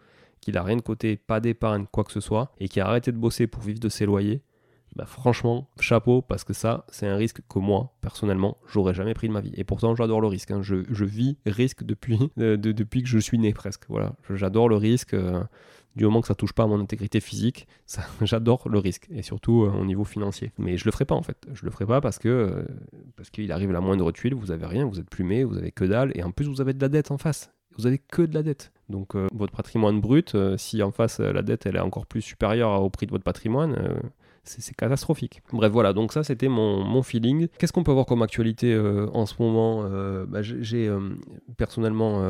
qu'il 0.42 0.54
n'a 0.54 0.64
rien 0.64 0.76
de 0.76 0.82
côté, 0.82 1.18
pas 1.18 1.40
d'épargne, 1.40 1.86
quoi 1.92 2.04
que 2.04 2.12
ce 2.12 2.20
soit, 2.20 2.52
et 2.60 2.68
qui 2.68 2.80
a 2.80 2.88
arrêté 2.88 3.12
de 3.12 3.18
bosser 3.18 3.48
pour 3.48 3.64
vivre 3.64 3.80
de 3.80 3.90
ses 3.90 4.06
loyers, 4.06 4.42
bah, 4.96 5.06
franchement, 5.06 5.68
chapeau, 5.82 6.22
parce 6.22 6.46
que 6.46 6.54
ça, 6.54 6.86
c'est 6.90 7.06
un 7.06 7.18
risque 7.18 7.42
que 7.50 7.60
moi, 7.60 7.94
personnellement, 8.00 8.58
j'aurais 8.66 8.94
jamais 8.94 9.14
pris 9.14 9.28
de 9.28 9.34
ma 9.34 9.42
vie. 9.42 9.52
Et 9.56 9.66
pourtant, 9.66 9.94
j'adore 9.94 10.22
le 10.22 10.28
risque. 10.28 10.52
Hein. 10.52 10.62
Je, 10.62 11.04
vis 11.04 11.38
risque 11.46 11.84
depuis, 11.84 12.32
euh, 12.40 12.56
depuis 12.56 13.04
que 13.04 13.10
je 13.10 13.20
suis 13.20 13.38
né 13.38 13.54
presque. 13.54 13.84
Voilà, 13.90 14.14
j'adore 14.30 14.70
le 14.70 14.78
risque. 14.78 15.14
Euh, 15.14 15.44
du 15.98 16.04
moment 16.04 16.20
que 16.20 16.28
ça 16.28 16.36
touche 16.36 16.52
pas 16.52 16.64
à 16.64 16.68
mon 16.68 16.80
intégrité 16.82 17.22
physique, 17.22 17.68
j'adore 18.22 18.68
le 18.70 18.80
risque 18.80 19.08
et 19.12 19.22
surtout 19.22 19.64
euh, 19.64 19.72
au 19.72 19.86
niveau 19.86 20.04
financier. 20.04 20.52
Mais 20.58 20.78
je 20.78 20.86
le 20.86 20.92
ferai 20.92 21.06
pas 21.06 21.16
en 21.16 21.22
fait. 21.22 21.46
Je 21.54 21.64
le 21.66 21.72
ferai 21.72 21.86
pas 21.86 22.02
parce 22.02 22.20
que 22.20 22.66
parce 23.16 23.30
qu'il 23.30 23.50
arrive 23.54 23.72
la 23.72 23.80
moindre 23.80 24.12
tuile, 24.12 24.34
vous 24.34 24.52
avez 24.52 24.66
rien, 24.66 24.86
vous 24.86 25.00
êtes 25.00 25.10
plumé, 25.10 25.46
vous 25.46 25.58
avez 25.58 25.72
que 25.72 25.86
dalle 25.86 26.12
et 26.16 26.24
en 26.24 26.32
plus 26.32 26.48
vous 26.48 26.60
avez 26.60 26.74
de 26.74 26.82
la 26.82 26.90
dette 26.90 27.12
en 27.12 27.18
face. 27.18 27.50
Vous 27.78 27.88
avez 27.88 27.98
que 27.98 28.24
de 28.24 28.34
la 28.34 28.44
dette. 28.44 28.74
Donc 28.90 29.16
votre 29.34 29.54
patrimoine 29.54 30.02
brut, 30.02 30.36
si 30.58 30.84
en 30.84 30.92
face 30.92 31.22
la 31.22 31.42
dette 31.42 31.66
elle 31.66 31.78
est 31.78 31.82
encore 31.82 32.08
plus 32.08 32.22
supérieure 32.22 32.84
au 32.84 32.90
prix 32.90 33.06
de 33.06 33.12
votre 33.12 33.24
patrimoine, 33.24 34.02
c'est 34.46 34.76
catastrophique. 34.76 35.42
Bref, 35.52 35.72
voilà, 35.72 35.94
donc 35.94 36.14
ça 36.14 36.24
c'était 36.24 36.48
mon, 36.48 37.02
feeling. 37.04 37.48
Qu'est-ce 37.58 37.74
qu'on 37.74 37.84
peut 37.84 37.92
avoir 37.92 38.06
comme 38.06 38.22
actualité 38.22 38.74
euh, 38.74 39.08
en 39.14 39.26
ce 39.26 39.36
moment 39.40 39.84
euh, 39.86 40.26
bah, 40.26 40.42
J'ai 40.42 40.88
euh, 40.88 41.00
personnellement, 41.58 42.22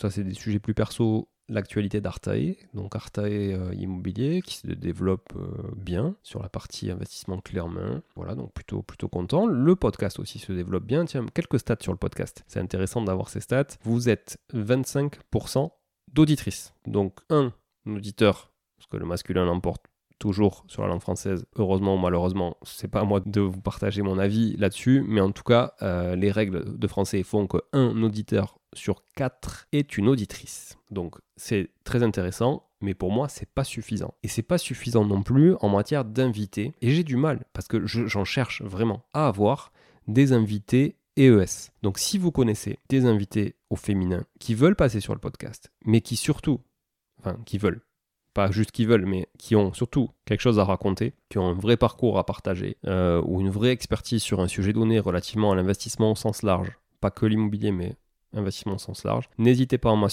ça 0.00 0.10
c'est 0.10 0.24
des 0.24 0.34
sujets 0.34 0.58
plus 0.58 0.74
perso, 0.74 1.28
l'actualité 1.48 2.00
d'Artae, 2.00 2.56
donc 2.74 2.94
Artae 2.94 3.56
Immobilier 3.72 4.42
qui 4.42 4.56
se 4.56 4.66
développe 4.66 5.32
bien 5.76 6.14
sur 6.22 6.42
la 6.42 6.48
partie 6.48 6.90
investissement 6.90 7.40
clairement. 7.40 8.00
Voilà, 8.16 8.34
donc 8.34 8.52
plutôt, 8.52 8.82
plutôt 8.82 9.08
content. 9.08 9.46
Le 9.46 9.74
podcast 9.76 10.18
aussi 10.18 10.38
se 10.38 10.52
développe 10.52 10.84
bien. 10.84 11.04
Tiens, 11.04 11.26
quelques 11.32 11.60
stats 11.60 11.78
sur 11.80 11.92
le 11.92 11.98
podcast. 11.98 12.44
C'est 12.46 12.60
intéressant 12.60 13.02
d'avoir 13.02 13.28
ces 13.28 13.40
stats. 13.40 13.78
Vous 13.82 14.08
êtes 14.08 14.38
25% 14.54 15.70
d'auditrices. 16.12 16.74
Donc 16.86 17.18
un 17.30 17.52
auditeur, 17.86 18.52
parce 18.76 18.86
que 18.86 18.96
le 18.96 19.06
masculin 19.06 19.44
l'emporte 19.44 19.86
toujours 20.18 20.64
sur 20.68 20.82
la 20.82 20.88
langue 20.88 21.00
française. 21.00 21.46
Heureusement 21.56 21.94
ou 21.94 21.98
malheureusement, 21.98 22.56
c'est 22.62 22.88
pas 22.88 23.00
à 23.00 23.04
moi 23.04 23.20
de 23.24 23.40
vous 23.40 23.60
partager 23.60 24.02
mon 24.02 24.18
avis 24.18 24.56
là-dessus, 24.56 25.04
mais 25.06 25.20
en 25.20 25.32
tout 25.32 25.42
cas, 25.42 25.74
euh, 25.82 26.16
les 26.16 26.30
règles 26.30 26.78
de 26.78 26.86
français 26.86 27.22
font 27.22 27.46
que 27.46 27.58
un 27.72 28.02
auditeur 28.02 28.58
sur 28.74 29.04
quatre 29.14 29.66
est 29.72 29.96
une 29.96 30.08
auditrice. 30.08 30.78
Donc 30.90 31.16
c'est 31.36 31.70
très 31.84 32.02
intéressant, 32.02 32.68
mais 32.80 32.94
pour 32.94 33.10
moi 33.10 33.28
c'est 33.28 33.48
pas 33.48 33.64
suffisant. 33.64 34.14
Et 34.22 34.28
c'est 34.28 34.42
pas 34.42 34.58
suffisant 34.58 35.04
non 35.04 35.22
plus 35.22 35.54
en 35.60 35.68
matière 35.68 36.04
d'invités. 36.04 36.74
Et 36.80 36.90
j'ai 36.90 37.04
du 37.04 37.16
mal 37.16 37.44
parce 37.52 37.68
que 37.68 37.86
j'en 37.86 38.24
cherche 38.24 38.62
vraiment 38.62 39.04
à 39.12 39.28
avoir 39.28 39.72
des 40.06 40.32
invités 40.32 40.96
EES. 41.16 41.70
Donc 41.82 41.98
si 41.98 42.18
vous 42.18 42.32
connaissez 42.32 42.78
des 42.88 43.04
invités 43.04 43.56
au 43.70 43.76
féminin 43.76 44.24
qui 44.38 44.54
veulent 44.54 44.76
passer 44.76 45.00
sur 45.00 45.14
le 45.14 45.20
podcast, 45.20 45.72
mais 45.84 46.00
qui 46.00 46.16
surtout, 46.16 46.60
enfin 47.18 47.38
qui 47.44 47.58
veulent, 47.58 47.82
pas 48.34 48.50
juste 48.50 48.72
qui 48.72 48.84
veulent, 48.84 49.06
mais 49.06 49.28
qui 49.38 49.56
ont 49.56 49.72
surtout 49.72 50.10
quelque 50.24 50.40
chose 50.40 50.58
à 50.58 50.64
raconter, 50.64 51.14
qui 51.28 51.38
ont 51.38 51.48
un 51.48 51.54
vrai 51.54 51.76
parcours 51.76 52.18
à 52.18 52.24
partager, 52.24 52.76
euh, 52.86 53.22
ou 53.24 53.40
une 53.40 53.50
vraie 53.50 53.70
expertise 53.70 54.22
sur 54.22 54.40
un 54.40 54.48
sujet 54.48 54.72
donné 54.72 54.98
relativement 55.00 55.52
à 55.52 55.56
l'investissement 55.56 56.12
au 56.12 56.16
sens 56.16 56.42
large, 56.42 56.70
pas 57.00 57.10
que 57.10 57.26
l'immobilier, 57.26 57.72
mais 57.72 57.96
investissement 58.34 58.74
au 58.74 58.78
sens 58.78 59.04
large. 59.04 59.28
N'hésitez 59.38 59.78
pas 59.78 59.90
à 59.90 59.94
m'en 59.94 60.08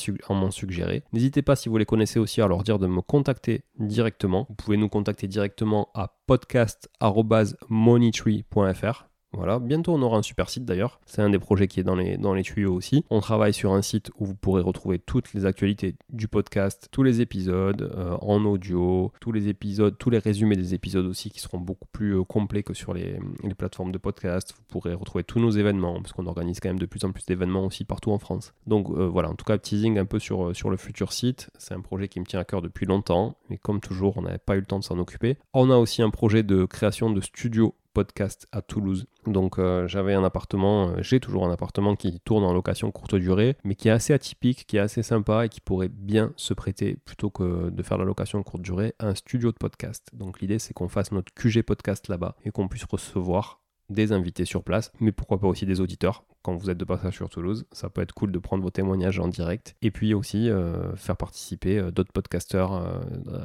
suggérer. 0.52 1.04
N'hésitez 1.14 1.42
pas, 1.42 1.56
si 1.56 1.70
vous 1.70 1.78
les 1.78 1.86
connaissez 1.86 2.20
aussi, 2.20 2.42
à 2.42 2.48
leur 2.48 2.64
dire 2.64 2.80
de 2.80 2.88
me 2.88 3.02
contacter 3.02 3.64
directement. 3.78 4.46
Vous 4.50 4.56
pouvez 4.56 4.78
nous 4.78 4.90
contacter 4.90 5.28
directement 5.28 5.90
à 5.94 6.18
podcast.moneytree.fr 6.26 9.06
voilà, 9.36 9.60
bientôt 9.60 9.94
on 9.94 10.02
aura 10.02 10.18
un 10.18 10.22
super 10.22 10.50
site 10.50 10.66
d'ailleurs. 10.66 11.00
C'est 11.06 11.22
un 11.22 11.30
des 11.30 11.40
projets 11.40 11.68
qui 11.68 11.80
est 11.80 11.84
dans 11.84 11.96
les, 11.96 12.44
tuyaux 12.44 12.74
aussi. 12.74 13.06
On 13.10 13.20
travaille 13.20 13.54
sur 13.54 13.74
un 13.74 13.82
site 13.82 14.12
où 14.20 14.26
vous 14.26 14.36
pourrez 14.36 14.62
retrouver 14.62 15.00
toutes 15.00 15.34
les 15.34 15.46
actualités 15.46 15.96
du 16.10 16.28
podcast, 16.28 16.90
tous 16.92 17.04
les 17.04 17.22
épisodes 17.22 17.82
euh, 17.82 18.18
en 18.22 18.44
audio, 18.46 19.12
tous 19.20 19.32
les 19.32 19.48
épisodes, 19.48 19.98
tous 19.98 20.10
les 20.10 20.20
résumés 20.20 20.56
des 20.56 20.74
épisodes 20.74 21.06
aussi 21.06 21.30
qui 21.30 21.40
seront 21.40 21.60
beaucoup 21.60 21.88
plus 21.92 22.16
euh, 22.16 22.24
complets 22.24 22.64
que 22.64 22.74
sur 22.74 22.94
les, 22.94 23.18
plateformes 23.58 23.92
de 23.92 23.98
podcast. 23.98 24.54
Vous 24.58 24.64
pourrez 24.68 24.94
retrouver 24.94 25.24
tous 25.24 25.40
nos 25.40 25.50
événements 25.50 26.02
parce 26.02 26.12
qu'on 26.12 26.28
organise 26.28 26.60
quand 26.60 26.70
même 26.70 26.80
de 26.80 26.86
plus 26.86 27.04
en 27.06 27.12
plus 27.12 27.26
d'événements 27.26 27.66
aussi 27.66 27.86
partout 27.86 28.12
en 28.12 28.20
France. 28.20 28.54
Donc 28.68 28.90
euh, 28.90 29.08
voilà, 29.08 29.30
en 29.30 29.36
tout 29.36 29.46
cas, 29.46 29.58
teasing 29.58 29.98
un 29.98 30.06
peu 30.06 30.20
sur, 30.20 30.56
sur 30.56 30.70
le 30.70 30.78
futur 30.78 31.14
site. 31.14 31.50
C'est 31.58 31.74
un 31.74 31.82
projet 31.82 32.08
qui 32.08 32.20
me 32.20 32.26
tient 32.26 32.40
à 32.40 32.44
cœur 32.44 32.62
depuis 32.62 32.86
longtemps, 32.86 33.38
mais 33.50 33.58
comme 33.58 33.80
toujours, 33.80 34.18
on 34.18 34.24
n'avait 34.24 34.38
pas 34.38 34.56
eu 34.56 34.60
le 34.60 34.66
temps 34.66 34.80
de 34.80 34.84
s'en 34.84 35.00
occuper. 35.00 35.38
On 35.54 35.72
a 35.72 35.78
aussi 35.78 36.02
un 36.02 36.10
projet 36.10 36.44
de 36.44 36.66
création 36.66 37.10
de 37.10 37.22
studio 37.22 37.76
podcast 37.96 38.48
à 38.52 38.62
Toulouse. 38.62 39.08
Donc 39.26 39.58
euh, 39.58 39.88
j'avais 39.88 40.14
un 40.14 40.24
appartement, 40.24 40.90
euh, 40.90 40.98
j'ai 41.00 41.20
toujours 41.20 41.48
un 41.48 41.52
appartement 41.52 41.96
qui 41.96 42.20
tourne 42.20 42.44
en 42.44 42.54
location 42.54 42.92
courte 42.92 43.16
durée, 43.16 43.58
mais 43.64 43.74
qui 43.74 43.88
est 43.88 43.92
assez 43.92 44.14
atypique, 44.14 44.68
qui 44.68 44.78
est 44.78 44.82
assez 44.82 45.02
sympa 45.02 45.46
et 45.46 45.50
qui 45.50 45.62
pourrait 45.62 45.90
bien 45.90 46.34
se 46.36 46.54
prêter, 46.54 46.98
plutôt 47.06 47.32
que 47.32 47.72
de 47.72 47.84
faire 47.84 47.98
la 47.98 48.06
location 48.06 48.44
courte 48.44 48.62
durée, 48.62 48.94
à 49.00 49.08
un 49.08 49.16
studio 49.16 49.52
de 49.52 49.58
podcast. 49.58 50.10
Donc 50.14 50.42
l'idée 50.42 50.60
c'est 50.60 50.74
qu'on 50.74 50.90
fasse 50.90 51.12
notre 51.12 51.34
QG 51.34 51.64
podcast 51.64 52.08
là-bas 52.10 52.36
et 52.44 52.52
qu'on 52.52 52.68
puisse 52.68 52.86
recevoir 52.86 53.65
des 53.90 54.12
invités 54.12 54.46
sur 54.46 54.64
place, 54.64 54.92
mais 55.00 55.12
pourquoi 55.12 55.40
pas 55.40 55.48
aussi 55.48 55.66
des 55.66 55.82
auditeurs 55.82 56.24
quand 56.42 56.56
vous 56.56 56.70
êtes 56.70 56.78
de 56.78 56.86
passage 56.86 57.16
sur 57.16 57.30
Toulouse. 57.30 57.66
Ça 57.72 57.90
peut 57.90 58.02
être 58.02 58.14
cool 58.14 58.32
de 58.32 58.38
prendre 58.38 58.64
vos 58.64 58.70
témoignages 58.70 59.20
en 59.20 59.28
direct. 59.28 59.76
Et 59.82 59.90
puis 59.90 60.14
aussi 60.14 60.50
euh, 60.50 60.96
faire 60.96 61.18
participer 61.18 61.80
euh, 61.80 61.92
d'autres 61.92 62.12
podcasteurs 62.12 62.74
euh, 62.74 63.00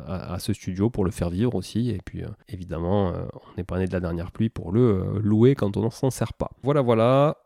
à, 0.06 0.38
ce 0.38 0.52
studio 0.52 0.90
pour 0.90 1.06
le 1.06 1.10
faire 1.10 1.30
vivre 1.30 1.54
aussi. 1.54 1.90
Et 1.90 2.00
puis 2.04 2.22
évidemment, 2.48 3.12
on 3.12 3.56
n'est 3.56 3.64
pas 3.64 3.78
né 3.78 3.86
de 3.86 3.92
la 3.92 4.00
dernière 4.00 4.32
pluie 4.32 4.50
pour 4.50 4.72
le 4.72 5.18
louer 5.22 5.54
quand 5.54 5.76
on 5.76 5.84
ne 5.84 5.90
s'en 5.90 6.10
sert 6.10 6.34
pas. 6.34 6.50
Voilà, 6.62 6.82
voilà. 6.82 7.38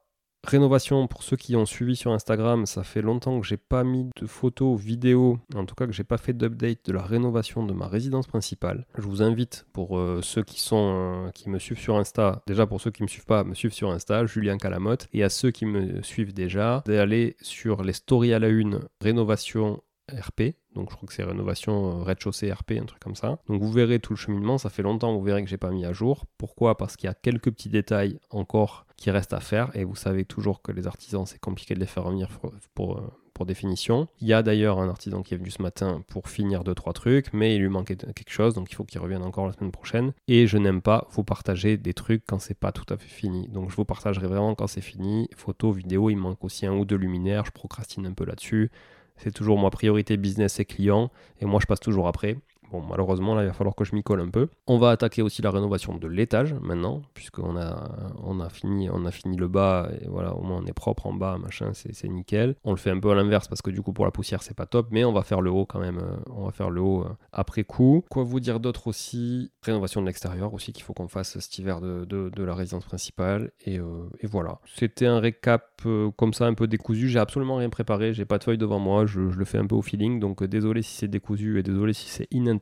Rénovation, 0.47 1.07
pour 1.07 1.23
ceux 1.23 1.37
qui 1.37 1.57
ont 1.57 1.65
suivi 1.65 1.97
sur 1.97 2.13
Instagram, 2.13 2.67
ça 2.67 2.85
fait 2.85 3.01
longtemps 3.01 3.41
que 3.41 3.47
j'ai 3.47 3.57
pas 3.57 3.83
mis 3.83 4.11
de 4.21 4.27
photos, 4.27 4.79
vidéos, 4.79 5.39
en 5.55 5.65
tout 5.65 5.75
cas 5.75 5.87
que 5.87 5.93
j'ai 5.93 6.05
pas 6.05 6.19
fait 6.19 6.35
d'update 6.35 6.85
de 6.85 6.93
la 6.93 7.03
rénovation 7.03 7.65
de 7.65 7.73
ma 7.73 7.89
résidence 7.89 8.27
principale. 8.27 8.87
Je 8.97 9.03
vous 9.03 9.23
invite 9.23 9.67
pour 9.73 9.99
euh, 9.99 10.21
ceux 10.23 10.43
qui 10.43 10.61
sont 10.61 11.27
euh, 11.27 11.31
qui 11.31 11.49
me 11.49 11.59
suivent 11.59 11.81
sur 11.81 11.97
Insta, 11.97 12.43
déjà 12.47 12.67
pour 12.67 12.81
ceux 12.81 12.91
qui 12.91 13.03
me 13.03 13.09
suivent 13.09 13.25
pas, 13.25 13.43
me 13.43 13.55
suivent 13.55 13.73
sur 13.73 13.91
Insta, 13.91 14.27
Julien 14.27 14.59
Calamotte, 14.59 15.09
et 15.13 15.25
à 15.25 15.31
ceux 15.31 15.51
qui 15.51 15.65
me 15.65 16.03
suivent 16.03 16.35
déjà, 16.35 16.83
d'aller 16.87 17.37
sur 17.41 17.83
les 17.83 17.95
stories 17.95 18.35
à 18.35 18.39
la 18.39 18.49
une 18.49 18.81
rénovation 19.01 19.83
RP, 20.13 20.55
donc 20.75 20.91
je 20.91 20.97
crois 20.97 21.07
que 21.07 21.15
c'est 21.15 21.25
rénovation 21.25 22.01
euh, 22.01 22.03
rez-de-chaussée 22.03 22.53
RP, 22.53 22.73
un 22.73 22.85
truc 22.85 23.01
comme 23.01 23.15
ça. 23.15 23.39
Donc 23.49 23.63
vous 23.63 23.71
verrez 23.71 24.01
tout 24.01 24.13
le 24.13 24.19
cheminement, 24.19 24.59
ça 24.59 24.71
fait 24.71 24.83
longtemps, 24.83 25.15
vous 25.15 25.23
verrez 25.23 25.43
que 25.43 25.51
j'ai 25.51 25.57
pas 25.57 25.71
mis 25.71 25.85
à 25.85 25.93
jour. 25.93 26.25
Pourquoi? 26.39 26.77
Parce 26.77 26.97
qu'il 26.97 27.07
y 27.07 27.11
a 27.11 27.15
quelques 27.15 27.51
petits 27.51 27.69
détails 27.69 28.19
encore 28.31 28.87
qui 28.97 29.11
restent 29.11 29.33
à 29.33 29.41
faire, 29.41 29.75
et 29.75 29.85
vous 29.85 29.97
savez 29.97 30.25
toujours 30.25 30.63
que 30.63 30.73
les 30.73 30.87
artisans, 30.87 31.27
c'est 31.27 31.41
compliqué 31.41 31.75
de 31.75 31.81
les 31.81 31.87
faire 31.87 32.05
revenir 32.05 32.29
pour, 32.75 32.97
euh, 32.97 33.01
pour, 33.35 33.47
définition. 33.47 34.07
Il 34.21 34.29
y 34.29 34.33
a 34.33 34.43
d'ailleurs 34.43 34.79
un 34.79 34.89
artisan 34.89 35.23
qui 35.23 35.35
est 35.35 35.37
venu 35.37 35.51
ce 35.51 35.61
matin 35.61 36.03
pour 36.07 36.29
finir 36.29 36.63
deux 36.63 36.75
trois 36.75 36.93
trucs, 36.93 37.33
mais 37.33 37.57
il 37.57 37.63
lui 37.63 37.69
manquait 37.69 37.97
quelque 37.97 38.31
chose, 38.31 38.55
donc 38.55 38.71
il 38.71 38.75
faut 38.77 38.85
qu'il 38.85 39.01
revienne 39.01 39.23
encore 39.23 39.47
la 39.47 39.53
semaine 39.53 39.73
prochaine. 39.73 40.13
Et 40.29 40.47
je 40.47 40.57
n'aime 40.57 40.81
pas 40.81 41.09
vous 41.11 41.25
partager 41.25 41.77
des 41.77 41.95
trucs 41.95 42.25
quand 42.27 42.39
c'est 42.39 42.59
pas 42.59 42.71
tout 42.71 42.87
à 42.95 42.97
fait 42.97 43.09
fini. 43.09 43.49
Donc 43.49 43.71
je 43.71 43.77
vous 43.77 43.85
partagerai 43.85 44.29
vraiment 44.29 44.55
quand 44.55 44.69
c'est 44.69 44.81
fini. 44.81 45.29
Photos, 45.37 45.77
vidéos, 45.77 46.11
il 46.11 46.17
manque 46.17 46.45
aussi 46.45 46.65
un 46.65 46.75
ou 46.75 46.85
deux 46.85 46.97
luminaires, 46.97 47.45
je 47.45 47.51
procrastine 47.51 48.07
un 48.07 48.13
peu 48.13 48.25
là-dessus. 48.25 48.71
C'est 49.17 49.33
toujours 49.33 49.59
ma 49.59 49.71
priorité 49.71 50.17
business 50.17 50.61
et 50.61 50.65
client. 50.65 51.11
Et 51.41 51.45
moi, 51.45 51.61
je 51.61 51.67
passe 51.67 51.81
toujours 51.81 52.09
après. 52.09 52.37
Bon, 52.71 52.83
malheureusement, 52.89 53.35
là, 53.35 53.43
il 53.43 53.47
va 53.47 53.53
falloir 53.53 53.75
que 53.75 53.85
je 53.85 53.95
m'y 53.95 54.03
colle 54.03 54.21
un 54.21 54.31
peu. 54.31 54.49
On 54.67 54.79
va 54.79 54.91
attaquer 54.91 55.23
aussi 55.23 55.43
la 55.43 55.51
rénovation 55.51 55.97
de 55.97 56.09
l'étage 56.09 56.55
maintenant, 56.55 57.03
puisqu'on 57.15 57.57
a, 57.57 57.89
on 58.23 58.41
a, 58.41 58.49
fini, 58.49 58.91
on 58.91 59.05
a 59.05 59.11
fini 59.11 59.37
le 59.37 59.49
bas, 59.49 59.89
et 60.01 60.09
voilà, 60.09 60.35
au 60.35 60.43
moins 60.43 60.61
on 60.63 60.67
est 60.67 60.73
propre 60.73 61.07
en 61.07 61.13
bas, 61.13 61.39
machin, 61.39 61.71
c'est 61.73 62.09
nickel. 62.09 62.57
On 62.65 62.71
le 62.73 62.77
fait 62.77 62.91
un 62.91 62.99
peu 62.99 63.11
à 63.11 63.15
l'inverse, 63.15 63.49
parce 63.49 63.63
que 63.63 63.71
du 63.71 63.83
coup, 63.83 63.93
pour 63.93 64.05
la 64.05 64.11
poussière, 64.11 64.43
c'est 64.43 64.57
pas 64.57 64.67
top, 64.67 64.89
mais 64.91 65.05
on 65.05 65.13
va 65.13 65.23
faire 65.23 65.41
le 65.41 65.51
haut 65.51 65.67
quand 65.67 65.79
même. 65.79 65.99
Euh, 65.99 66.17
on 66.31 66.47
va 66.47 66.53
faire 66.53 66.71
le 66.71 66.81
haut 66.81 67.03
euh, 67.03 67.17
après 67.33 67.65
coup. 67.65 68.05
Quoi 68.11 68.25
vous 68.25 68.41
dire 68.41 68.61
d'autre 68.61 68.89
aussi? 68.89 69.53
Rénovation 69.63 70.01
de 70.01 70.07
l'extérieur 70.07 70.53
aussi, 70.53 70.73
qu'il 70.73 70.83
faut 70.83 70.95
qu'on 70.95 71.09
fasse 71.09 71.39
cet 71.39 71.59
hiver 71.59 71.81
de, 71.81 72.05
de, 72.05 72.45
la 72.45 72.55
résidence 72.55 72.85
principale. 72.85 73.53
Et, 73.65 73.79
euh, 73.79 74.09
voilà. 74.25 74.59
C'était 74.77 75.07
un 75.07 75.21
récap 75.21 75.83
comme 76.17 76.33
ça, 76.33 76.47
un 76.47 76.55
peu 76.55 76.67
décousu. 76.67 77.09
J'ai 77.09 77.19
absolument 77.19 77.57
rien 77.57 77.71
préparé, 77.71 78.15
j'ai 78.15 78.25
pas 78.25 78.39
de 78.39 78.45
feuille 78.45 78.59
devant 78.59 78.79
moi, 78.79 79.07
je, 79.07 79.21
le 79.21 79.45
fais 79.45 79.59
un 79.59 79.67
peu 79.67 79.75
au 79.75 79.83
feeling, 79.83 80.19
donc 80.19 80.43
désolé 80.43 80.83
si 80.83 80.97
c'est 80.97 81.09
décousu 81.09 81.59
et 81.59 81.63
désolé 81.63 81.93
si 81.93 82.09
c'est 82.09 82.27
inintéressant 82.31 82.54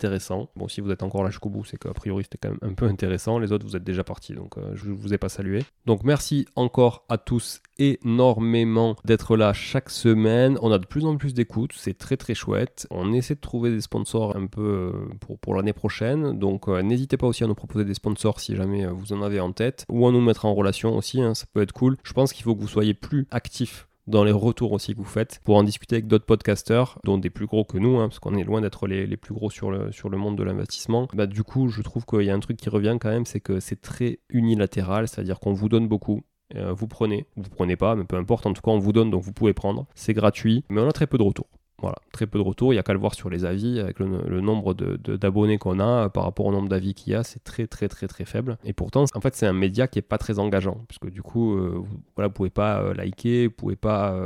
Bon, 0.57 0.68
si 0.68 0.81
vous 0.81 0.90
êtes 0.90 1.02
encore 1.02 1.22
là 1.22 1.31
jusqu'au 1.31 1.48
bout, 1.48 1.64
c'est 1.64 1.76
qu'a 1.76 1.92
priori 1.92 2.24
c'était 2.24 2.38
quand 2.38 2.50
même 2.50 2.70
un 2.70 2.74
peu 2.74 2.87
intéressant. 2.87 3.38
Les 3.38 3.52
autres, 3.52 3.66
vous 3.66 3.76
êtes 3.76 3.85
déjà 3.85 4.05
partis, 4.05 4.35
donc 4.35 4.59
euh, 4.59 4.72
je 4.74 4.90
vous 4.90 5.14
ai 5.14 5.18
pas 5.18 5.28
salué. 5.28 5.64
Donc 5.87 6.05
merci 6.05 6.46
encore 6.57 7.05
à 7.09 7.18
tous 7.18 7.61
énormément 7.78 8.96
d'être 9.05 9.37
là 9.37 9.52
chaque 9.52 9.90
semaine. 9.90 10.59
On 10.62 10.70
a 10.72 10.78
de 10.78 10.87
plus 10.87 11.05
en 11.05 11.16
plus 11.16 11.35
d'écoutes, 11.35 11.72
c'est 11.76 11.96
très 11.96 12.16
très 12.16 12.35
chouette. 12.35 12.87
On 12.90 13.12
essaie 13.12 13.35
de 13.35 13.40
trouver 13.40 13.70
des 13.70 13.81
sponsors 13.81 14.37
un 14.37 14.46
peu 14.46 14.62
euh, 14.62 14.92
pour, 15.20 15.38
pour 15.38 15.55
l'année 15.55 15.72
prochaine, 15.72 16.38
donc 16.38 16.68
euh, 16.68 16.83
n'hésitez 16.83 17.16
pas 17.16 17.26
aussi 17.26 17.44
à 17.44 17.46
nous 17.46 17.55
proposer 17.55 17.85
des 17.85 17.94
sponsors 17.94 18.40
si 18.40 18.57
jamais 18.57 18.87
vous 18.87 19.12
en 19.12 19.22
avez 19.22 19.40
en 19.40 19.52
tête, 19.52 19.85
ou 19.88 20.07
à 20.07 20.12
nous 20.12 20.20
mettre 20.20 20.44
en 20.44 20.55
relation 20.55 20.96
aussi, 20.96 21.20
hein, 21.22 21.35
ça 21.35 21.46
peut 21.52 21.62
être 21.62 21.72
cool. 21.72 21.96
Je 22.02 22.12
pense 22.12 22.33
qu'il 22.33 22.44
faut 22.44 22.55
que 22.55 22.61
vous 22.61 22.68
soyez 22.68 22.94
plus 22.94 23.26
actifs 23.31 23.88
dans 24.07 24.25
les 24.25 24.33
retours 24.33 24.73
aussi 24.73 24.93
que 24.93 24.99
vous 24.99 25.05
faites 25.05 25.41
pour 25.45 25.57
en 25.57 25.62
discuter 25.62 25.97
avec 25.97 26.07
d'autres 26.07 26.27
podcasteurs, 26.27 26.99
dont 27.05 27.19
des 27.19 27.31
plus 27.31 27.47
gros 27.47 27.65
que 27.65 27.79
nous, 27.79 27.99
hein, 27.99 28.09
parce 28.09 28.19
qu'on 28.19 28.37
est 28.37 28.45
loin 28.45 28.61
d'être 28.61 28.87
les, 28.87 29.07
les, 29.07 29.17
plus 29.17 29.35
gros 29.35 29.51
sur 29.51 29.71
le, 29.71 29.93
sur 29.93 30.09
le 30.09 30.19
monde 30.19 30.37
de 30.37 30.43
l'investissement. 30.43 31.09
Bah, 31.15 31.27
du 31.27 31.43
coup, 31.43 31.69
je 31.69 31.83
trouve 31.83 32.05
qu'il 32.05 32.23
y 32.23 32.31
a 32.31 32.35
un 32.35 32.41
truc 32.41 32.57
qui 32.57 32.69
revient 32.69 32.97
quand 33.01 33.11
même, 33.11 33.27
c'est 33.27 33.41
que 33.41 33.61
c'est 33.61 33.81
très 33.81 34.19
unilatéral, 34.29 35.09
c'est-à-dire 35.09 35.38
qu'on 35.41 35.53
vous 35.53 35.69
donne 35.69 35.88
beaucoup, 35.88 36.23
euh, 36.57 36.73
vous 36.73 36.88
prenez, 36.88 37.27
vous 37.37 37.51
prenez 37.51 37.77
pas, 37.77 37.95
mais 37.95 38.05
peu 38.05 38.17
importe, 38.17 38.47
en 38.47 38.53
tout 38.53 38.62
cas 38.62 38.71
on 38.71 38.79
vous 38.79 38.93
donne, 38.93 39.11
donc 39.11 39.23
vous 39.23 39.33
pouvez 39.33 39.55
prendre, 39.55 39.87
c'est 39.95 40.15
gratuit, 40.15 40.65
mais 40.69 40.81
on 40.81 40.88
a 40.88 40.93
très 40.93 41.07
peu 41.07 41.19
de 41.19 41.23
retours. 41.23 41.49
Voilà, 41.83 41.97
très 42.12 42.27
peu 42.27 42.38
de 42.38 42.45
retours. 42.45 42.73
Il 42.73 42.77
y 42.77 42.79
a 42.79 42.83
qu'à 42.83 42.92
le 42.92 42.99
voir 42.99 43.14
sur 43.14 43.29
les 43.29 43.45
avis, 43.45 43.81
avec 43.81 43.99
le, 43.99 44.40
nombre 44.40 44.75
d'abonnés 44.75 45.59
qu'on 45.59 45.81
a 45.81 46.09
par 46.09 46.25
rapport 46.25 46.47
au 46.47 46.53
nombre 46.53 46.68
d'avis 46.68 46.95
qu'il 46.95 47.12
y 47.12 47.16
a, 47.16 47.25
c'est 47.25 47.42
très 47.42 47.66
très 47.66 47.88
très 47.88 48.07
très 48.07 48.25
faible. 48.25 48.57
Et 48.64 48.73
pourtant, 48.73 49.05
en 49.14 49.21
fait, 49.21 49.35
c'est 49.35 49.47
un 49.47 49.53
média 49.53 49.88
qui 49.88 49.99
est 49.99 50.03
pas 50.03 50.18
très 50.18 50.38
engageant, 50.38 50.79
puisque 50.88 51.11
du 51.11 51.23
coup, 51.23 51.57
vous, 51.57 51.87
voilà, 52.16 52.29
pouvez 52.31 52.51
pas 52.51 52.95
liker, 52.95 53.49
vous 53.49 53.53
pouvez 53.53 53.77
pas 53.77 54.16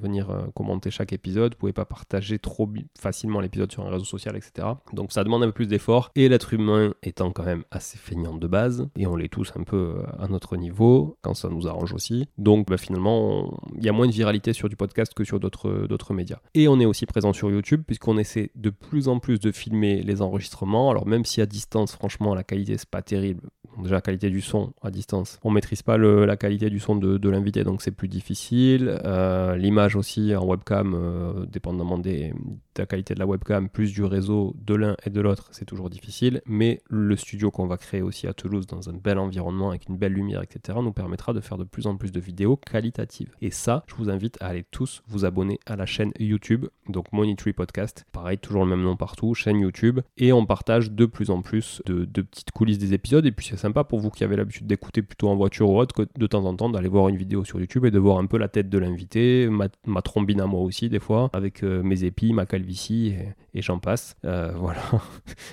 venir 0.00 0.28
commenter 0.54 0.90
chaque 0.90 1.12
épisode, 1.12 1.54
vous 1.54 1.58
pouvez 1.58 1.72
pas 1.72 1.84
partager 1.84 2.38
trop 2.38 2.68
facilement 2.98 3.40
l'épisode 3.40 3.70
sur 3.72 3.84
un 3.84 3.90
réseau 3.90 4.04
social, 4.04 4.36
etc. 4.36 4.68
Donc 4.92 5.12
ça 5.12 5.24
demande 5.24 5.42
un 5.42 5.46
peu 5.46 5.52
plus 5.52 5.66
d'efforts. 5.66 6.10
Et 6.14 6.28
l'être 6.28 6.54
humain 6.54 6.94
étant 7.02 7.32
quand 7.32 7.44
même 7.44 7.64
assez 7.70 7.98
feignant 7.98 8.36
de 8.36 8.46
base, 8.46 8.88
et 8.96 9.06
on 9.06 9.16
l'est 9.16 9.28
tous 9.28 9.52
un 9.56 9.64
peu 9.64 9.96
à 10.18 10.28
notre 10.28 10.56
niveau, 10.56 11.16
quand 11.22 11.34
ça 11.34 11.48
nous 11.48 11.66
arrange 11.66 11.92
aussi. 11.92 12.28
Donc 12.38 12.68
bah, 12.68 12.76
finalement, 12.76 13.58
il 13.76 13.84
y 13.84 13.88
a 13.88 13.92
moins 13.92 14.06
de 14.06 14.12
viralité 14.12 14.52
sur 14.52 14.68
du 14.68 14.76
podcast 14.76 15.12
que 15.14 15.24
sur 15.24 15.40
d'autres 15.40 16.14
médias. 16.14 16.38
Et 16.54 16.68
on 16.68 16.78
est 16.80 16.83
aussi 16.86 17.06
présent 17.06 17.32
sur 17.32 17.50
YouTube, 17.50 17.82
puisqu'on 17.86 18.18
essaie 18.18 18.50
de 18.54 18.70
plus 18.70 19.08
en 19.08 19.18
plus 19.18 19.40
de 19.40 19.52
filmer 19.52 20.02
les 20.02 20.22
enregistrements. 20.22 20.90
Alors 20.90 21.06
même 21.06 21.24
si 21.24 21.40
à 21.40 21.46
distance, 21.46 21.92
franchement, 21.92 22.34
la 22.34 22.44
qualité 22.44 22.76
c'est 22.78 22.88
pas 22.88 23.02
terrible. 23.02 23.48
Déjà 23.78 23.96
la 23.96 24.00
qualité 24.00 24.30
du 24.30 24.40
son 24.40 24.72
à 24.82 24.90
distance, 24.90 25.40
on 25.42 25.50
maîtrise 25.50 25.82
pas 25.82 25.98
la 25.98 26.36
qualité 26.36 26.70
du 26.70 26.78
son 26.78 26.94
de, 26.94 27.28
l'invité, 27.28 27.64
donc 27.64 27.82
c'est 27.82 27.90
plus 27.90 28.08
difficile. 28.08 29.00
Euh, 29.04 29.56
l'image 29.56 29.96
aussi 29.96 30.34
en 30.36 30.46
webcam, 30.46 30.94
euh, 30.94 31.46
dépendamment 31.46 31.98
des, 31.98 32.28
de 32.28 32.34
la 32.78 32.86
qualité 32.86 33.14
de 33.14 33.18
la 33.18 33.26
webcam, 33.26 33.68
plus 33.68 33.92
du 33.92 34.04
réseau 34.04 34.54
de 34.64 34.74
l'un 34.74 34.96
et 35.04 35.10
de 35.10 35.20
l'autre, 35.20 35.48
c'est 35.52 35.64
toujours 35.64 35.90
difficile. 35.90 36.42
Mais 36.46 36.80
le 36.88 37.16
studio 37.16 37.50
qu'on 37.50 37.66
va 37.66 37.76
créer 37.76 38.02
aussi 38.02 38.26
à 38.26 38.34
Toulouse 38.34 38.66
dans 38.66 38.88
un 38.88 38.94
bel 38.94 39.18
environnement 39.18 39.70
avec 39.70 39.88
une 39.88 39.96
belle 39.96 40.12
lumière, 40.12 40.42
etc., 40.42 40.78
nous 40.82 40.92
permettra 40.92 41.32
de 41.32 41.40
faire 41.40 41.58
de 41.58 41.64
plus 41.64 41.86
en 41.86 41.96
plus 41.96 42.12
de 42.12 42.20
vidéos 42.20 42.56
qualitatives. 42.56 43.34
Et 43.40 43.50
ça, 43.50 43.84
je 43.86 43.94
vous 43.94 44.10
invite 44.10 44.36
à 44.40 44.46
aller 44.46 44.64
tous 44.70 45.02
vous 45.06 45.24
abonner 45.24 45.58
à 45.66 45.76
la 45.76 45.86
chaîne 45.86 46.12
YouTube, 46.18 46.66
donc 46.88 47.12
Money 47.12 47.34
Podcast. 47.52 48.04
Pareil, 48.12 48.38
toujours 48.38 48.64
le 48.64 48.70
même 48.70 48.82
nom 48.82 48.96
partout, 48.96 49.34
chaîne 49.34 49.60
YouTube. 49.60 50.00
Et 50.16 50.32
on 50.32 50.46
partage 50.46 50.90
de 50.90 51.06
plus 51.06 51.30
en 51.30 51.42
plus 51.42 51.82
de, 51.86 52.04
petites 52.22 52.50
coulisses 52.50 52.78
des 52.78 52.94
épisodes. 52.94 53.26
Et 53.26 53.32
puis 53.32 53.46
c'est 53.46 53.56
sympa 53.56 53.84
pour 53.84 54.00
vous 54.00 54.10
qui 54.10 54.24
avez 54.24 54.36
l'habitude 54.36 54.66
d'écouter 54.66 55.02
plutôt 55.02 55.28
en 55.28 55.36
voiture 55.36 55.70
ou 55.70 55.78
autre, 55.78 55.94
que 55.94 56.08
de 56.18 56.26
temps 56.26 56.44
en 56.44 56.54
temps 56.56 56.70
d'aller 56.70 56.88
voir 56.88 57.08
une 57.08 57.16
vidéo 57.16 57.44
sur 57.44 57.60
YouTube 57.60 57.84
et 57.84 57.90
de 57.90 57.98
voir 57.98 58.18
un 58.18 58.26
peu 58.26 58.38
la 58.38 58.48
tête 58.48 58.68
de 58.68 58.78
l'invité, 58.78 59.48
ma, 59.48 60.02
trombine 60.02 60.40
à 60.40 60.46
moi 60.46 60.60
aussi 60.60 60.88
des 60.88 61.00
fois, 61.00 61.30
avec 61.32 61.62
euh, 61.62 61.82
mes 61.82 62.04
épis, 62.04 62.32
ma 62.32 62.46
calvitie 62.64 63.14
et, 63.54 63.62
j'en 63.62 63.78
passe. 63.78 64.16
Euh, 64.24 64.52
voilà. 64.56 64.80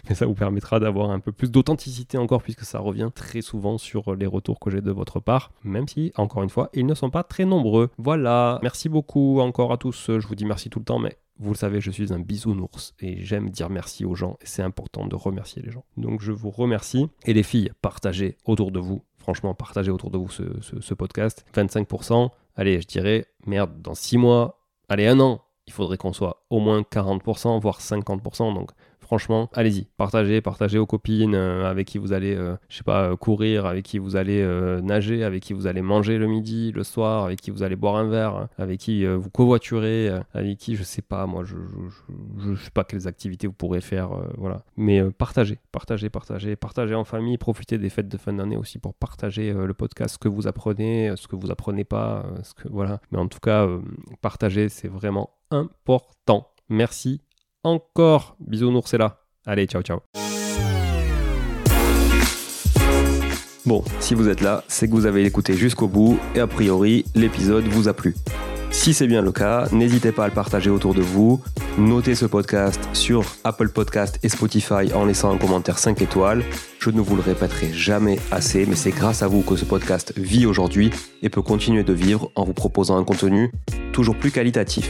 Mais 0.10 0.16
ça 0.16 0.26
vous 0.26 0.34
permettra 0.34 0.80
d'avoir 0.80 1.12
un 1.12 1.20
peu 1.20 1.32
plus 1.32 1.52
d'authenticité 1.52 2.18
encore 2.18 2.42
puisque 2.42 2.64
ça 2.64 2.80
revient 2.80 3.10
très 3.14 3.42
souvent 3.42 3.78
sur 3.78 4.16
les 4.16 4.26
retours 4.26 4.60
que 4.60 4.70
j'ai 4.70 4.82
de 4.82 4.92
votre 4.92 5.20
part, 5.20 5.52
même 5.64 5.88
si, 5.88 6.12
encore 6.16 6.44
une 6.44 6.50
fois, 6.50 6.70
ils 6.74 6.86
ne 6.86 6.94
sont 6.94 7.10
pas 7.10 7.24
très 7.24 7.46
nombreux. 7.46 7.90
Voilà. 7.98 8.60
Merci 8.62 8.90
beaucoup 8.90 9.40
encore 9.40 9.72
à 9.74 9.78
tous. 9.78 10.06
Je 10.08 10.28
vous 10.28 10.36
dis 10.36 10.46
merci 10.46 10.70
tout 10.70 10.80
le 10.80 10.86
temps, 10.86 11.00
mais 11.00 11.18
vous 11.40 11.52
le 11.52 11.58
savez, 11.58 11.82
je 11.82 11.90
suis 11.90 12.14
un 12.14 12.20
bisounours 12.20 12.94
et 13.00 13.24
j'aime 13.26 13.50
dire 13.50 13.70
merci 13.70 14.06
aux 14.06 14.14
gens 14.14 14.38
c'est 14.44 14.62
important 14.62 15.08
de 15.08 15.16
remercier 15.16 15.62
les 15.62 15.72
gens. 15.72 15.84
Donc 15.98 16.22
je 16.22 16.32
vous 16.32 16.52
remercie. 16.52 17.08
Et 17.26 17.34
les 17.34 17.44
filles, 17.44 17.72
partagez 17.82 18.38
autour 18.46 18.72
de 18.72 18.80
vous. 18.80 19.04
Franchement, 19.18 19.54
partagez 19.54 19.92
autour 19.92 20.12
de 20.12 20.18
vous 20.18 20.30
ce, 20.30 20.94
podcast. 20.94 21.46
25%. 21.56 22.30
Allez, 22.56 22.82
je 22.82 22.88
dirais, 22.88 23.26
merde, 23.46 23.82
dans 23.82 23.94
6 23.94 24.18
mois, 24.18 24.62
allez, 24.90 25.08
un 25.08 25.20
an, 25.20 25.42
il 25.68 25.74
faudrait 25.74 25.98
qu'on 25.98 26.14
soit 26.14 26.44
au 26.50 26.60
moins 26.60 26.82
40%, 26.82 27.60
voire 27.60 27.80
50%. 27.80 28.54
Donc 28.54 28.72
franchement, 29.12 29.50
allez-y, 29.52 29.90
partagez, 29.98 30.40
partagez 30.40 30.78
aux 30.78 30.86
copines 30.86 31.36
euh, 31.36 31.70
avec 31.70 31.86
qui 31.86 31.98
vous 31.98 32.14
allez, 32.14 32.34
euh, 32.34 32.56
je 32.70 32.78
sais 32.78 32.84
pas, 32.86 33.10
euh, 33.10 33.18
courir, 33.18 33.66
avec 33.66 33.84
qui 33.84 33.98
vous 34.00 34.16
allez 34.16 34.42
nager, 34.82 35.26
avec 35.26 35.44
qui 35.44 35.52
vous 35.52 35.68
allez 35.68 35.82
manger 35.82 36.18
le 36.18 36.28
midi, 36.28 36.72
le 36.72 36.86
soir, 36.86 37.26
avec 37.26 37.42
qui 37.42 37.52
vous 37.52 37.62
allez 37.62 37.76
boire 37.76 37.98
un 37.98 38.08
verre, 38.08 38.48
avec 38.58 38.80
qui 38.80 39.06
vous 39.06 39.30
covoiturez, 39.30 40.10
avec 40.34 40.58
qui, 40.58 40.78
je 40.78 40.84
sais 40.84 41.02
pas, 41.02 41.26
moi, 41.26 41.44
je, 41.44 41.58
je, 42.40 42.56
sais 42.56 42.72
pas 42.72 42.86
quelles 42.86 43.06
activités 43.06 43.48
vous 43.48 43.54
pourrez 43.54 43.82
faire, 43.82 44.12
voilà. 44.38 44.64
Mais 44.78 45.04
partagez, 45.12 45.60
partagez, 45.74 46.10
partagez, 46.10 46.56
partagez 46.56 46.96
en 46.96 47.04
famille, 47.04 47.38
profitez 47.38 47.78
des 47.78 47.90
fêtes 47.90 48.08
de 48.08 48.18
fin 48.18 48.32
d'année 48.32 48.56
aussi 48.56 48.80
pour 48.80 48.94
partager 48.94 49.52
le 49.52 49.74
podcast, 49.74 50.14
ce 50.14 50.20
que 50.20 50.30
vous 50.30 50.48
apprenez, 50.48 51.12
ce 51.18 51.28
que 51.28 51.36
vous 51.36 51.52
apprenez 51.52 51.84
pas, 51.84 52.26
ce 52.44 52.54
que, 52.54 52.70
voilà. 52.70 53.02
Mais 53.12 53.18
en 53.18 53.28
tout 53.28 53.40
cas, 53.40 53.68
partager, 54.22 54.70
c'est 54.70 54.88
vraiment 54.88 55.32
important. 55.50 56.48
Merci 56.70 57.20
encore. 57.64 58.36
Bisous 58.40 58.72
là. 58.94 59.18
Allez, 59.46 59.66
ciao, 59.66 59.82
ciao. 59.82 60.00
Bon, 63.66 63.84
si 64.00 64.16
vous 64.16 64.28
êtes 64.28 64.42
là, 64.42 64.64
c'est 64.68 64.88
que 64.88 64.94
vous 64.94 65.06
avez 65.06 65.24
écouté 65.24 65.54
jusqu'au 65.54 65.88
bout 65.88 66.20
et 66.36 66.40
a 66.40 66.48
priori, 66.48 67.06
l'épisode 67.14 67.66
vous 67.66 67.88
a 67.88 67.94
plu. 67.94 68.16
Si 68.72 68.94
c'est 68.94 69.06
bien 69.06 69.22
le 69.22 69.32
cas, 69.32 69.68
n'hésitez 69.72 70.12
pas 70.12 70.24
à 70.24 70.28
le 70.28 70.34
partager 70.34 70.70
autour 70.70 70.96
de 70.96 71.02
vous. 71.02 71.42
Notez 71.78 72.16
ce 72.16 72.26
podcast 72.26 72.80
sur 72.94 73.24
Apple 73.44 73.70
Podcast 73.70 74.18
et 74.24 74.30
Spotify 74.30 74.92
en 74.96 75.06
laissant 75.06 75.32
un 75.32 75.38
commentaire 75.38 75.78
5 75.78 76.02
étoiles. 76.02 76.44
Je 76.80 76.90
ne 76.90 77.02
vous 77.02 77.16
le 77.16 77.22
répéterai 77.22 77.72
jamais 77.74 78.18
assez, 78.32 78.66
mais 78.66 78.76
c'est 78.76 78.92
grâce 78.92 79.22
à 79.22 79.28
vous 79.28 79.42
que 79.42 79.56
ce 79.56 79.66
podcast 79.66 80.14
vit 80.18 80.46
aujourd'hui 80.46 80.90
et 81.22 81.30
peut 81.30 81.42
continuer 81.44 81.84
de 81.84 81.94
vivre 81.94 82.32
en 82.36 82.46
vous 82.46 82.54
proposant 82.54 82.98
un 82.98 83.04
contenu 83.04 83.52
toujours 83.92 84.18
plus 84.18 84.32
qualitatif. 84.32 84.90